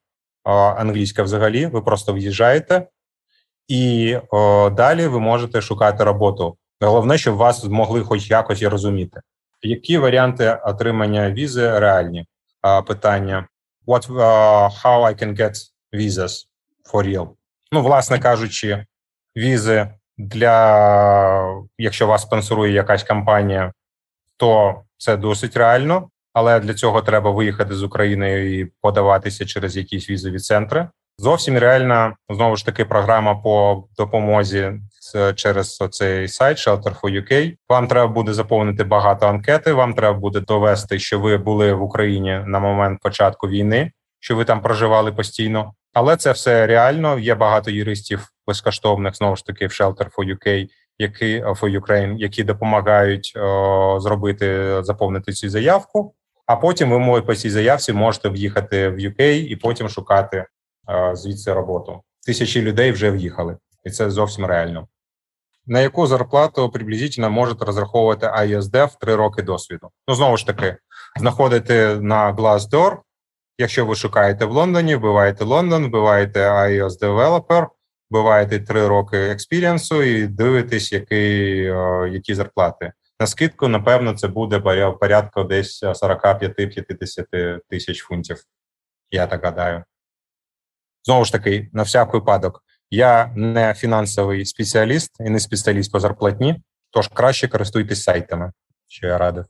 англійська 0.52 1.22
взагалі. 1.22 1.66
Ви 1.66 1.82
просто 1.82 2.12
в'їжджаєте, 2.12 2.86
і 3.68 4.16
далі 4.72 5.06
ви 5.06 5.20
можете 5.20 5.60
шукати 5.60 6.04
роботу. 6.04 6.56
Головне, 6.80 7.18
щоб 7.18 7.34
вас 7.34 7.60
змогли 7.60 8.02
хоч 8.02 8.30
якось 8.30 8.62
розуміти. 8.62 9.20
Які 9.62 9.98
варіанти 9.98 10.58
отримання 10.64 11.30
візи 11.30 11.78
реальні? 11.78 12.26
А, 12.60 12.82
питання: 12.82 13.48
What, 13.86 14.08
uh, 14.08 14.82
how 14.82 15.02
I 15.04 15.22
can 15.22 15.40
get 15.40 15.54
visas 15.92 16.46
for 16.92 17.04
real? 17.04 17.28
Ну, 17.72 17.82
власне 17.82 18.18
кажучи, 18.18 18.86
візи 19.36 19.88
для 20.18 21.64
якщо 21.78 22.06
вас 22.06 22.22
спонсорує 22.22 22.72
якась 22.72 23.02
компанія, 23.02 23.72
то 24.36 24.82
це 24.96 25.16
досить 25.16 25.56
реально. 25.56 26.08
Але 26.32 26.60
для 26.60 26.74
цього 26.74 27.02
треба 27.02 27.30
виїхати 27.30 27.74
з 27.74 27.82
України 27.82 28.50
і 28.50 28.64
подаватися 28.64 29.46
через 29.46 29.76
якісь 29.76 30.10
візові 30.10 30.38
центри. 30.38 30.88
Зовсім 31.18 31.58
реальна 31.58 32.16
знову 32.28 32.56
ж 32.56 32.66
таки 32.66 32.84
програма 32.84 33.34
по 33.34 33.84
допомозі 33.96 34.72
через 35.34 35.78
цей 35.90 36.28
сайт 36.28 36.58
Shelter 36.58 37.00
for 37.00 37.10
UK. 37.10 37.56
Вам 37.68 37.86
треба 37.86 38.06
буде 38.12 38.34
заповнити 38.34 38.84
багато 38.84 39.26
анкети. 39.26 39.72
Вам 39.72 39.94
треба 39.94 40.18
буде 40.18 40.40
довести, 40.40 40.98
що 40.98 41.20
ви 41.20 41.36
були 41.36 41.72
в 41.72 41.82
Україні 41.82 42.40
на 42.46 42.58
момент 42.58 43.00
початку 43.02 43.48
війни, 43.48 43.92
що 44.20 44.36
ви 44.36 44.44
там 44.44 44.60
проживали 44.60 45.12
постійно. 45.12 45.72
Але 45.92 46.16
це 46.16 46.32
все 46.32 46.66
реально. 46.66 47.18
Є 47.18 47.34
багато 47.34 47.70
юристів 47.70 48.28
безкоштовних 48.46 49.16
знову 49.16 49.36
ж 49.36 49.46
таки 49.46 49.66
в 49.66 49.70
Shelter 49.70 50.14
for 50.14 50.36
UK, 50.36 50.68
які 50.98 51.42
for 51.42 51.80
Ukraine, 51.80 52.16
які 52.18 52.44
допомагають 52.44 53.32
о, 53.36 54.00
зробити 54.00 54.76
заповнити 54.82 55.32
цю 55.32 55.48
заявку. 55.48 56.14
А 56.46 56.56
потім 56.56 56.90
ви 56.90 56.98
мої 56.98 57.22
по 57.22 57.34
цій 57.34 57.50
заявці 57.50 57.92
можете 57.92 58.28
в'їхати 58.28 58.88
в 58.88 58.96
UK 58.96 59.22
і 59.22 59.56
потім 59.56 59.88
шукати 59.88 60.46
звідси 61.12 61.52
роботу. 61.52 62.02
Тисячі 62.26 62.62
людей 62.62 62.92
вже 62.92 63.10
в'їхали, 63.10 63.56
і 63.84 63.90
це 63.90 64.10
зовсім 64.10 64.44
реально. 64.46 64.88
На 65.66 65.80
яку 65.80 66.06
зарплату 66.06 66.70
приблизительно 66.70 67.30
можете 67.30 67.64
розраховувати 67.64 68.26
ISD 68.26 68.86
в 68.86 68.98
три 68.98 69.14
роки 69.14 69.42
досвіду? 69.42 69.90
Ну, 70.08 70.14
знову 70.14 70.36
ж 70.36 70.46
таки, 70.46 70.76
знаходите 71.16 71.96
на 72.00 72.32
Glassdoor, 72.32 72.96
Якщо 73.58 73.86
ви 73.86 73.94
шукаєте 73.94 74.44
в 74.44 74.52
Лондоні, 74.52 74.96
вбиваєте 74.96 75.44
Лондон, 75.44 75.86
вбиваєте 75.86 76.40
iOS 76.40 77.00
Developer, 77.00 77.66
вбиваєте 78.10 78.60
три 78.60 78.88
роки 78.88 79.16
експірієнсу 79.16 80.02
і 80.02 80.26
дивитесь, 80.26 80.92
які 80.92 81.26
які 82.12 82.34
зарплати. 82.34 82.92
На 83.20 83.26
скидку, 83.26 83.68
напевно, 83.68 84.14
це 84.14 84.28
буде 84.28 84.60
порядку 85.00 85.44
десь 85.44 85.82
45-50 85.82 87.58
тисяч 87.68 88.02
фунтів. 88.02 88.42
Я 89.10 89.26
так 89.26 89.44
гадаю. 89.44 89.84
Знову 91.04 91.24
ж 91.24 91.32
таки, 91.32 91.70
на 91.72 91.82
всяк 91.82 92.14
випадок, 92.14 92.61
я 92.92 93.32
не 93.36 93.74
фінансовий 93.74 94.46
спеціаліст 94.46 95.16
і 95.20 95.30
не 95.30 95.40
спеціаліст 95.40 95.92
по 95.92 96.00
зарплатні, 96.00 96.62
тож 96.90 97.08
краще 97.08 97.48
користуйтесь 97.48 98.02
сайтами, 98.02 98.52
що 98.86 99.06
я 99.06 99.18
радив. 99.18 99.44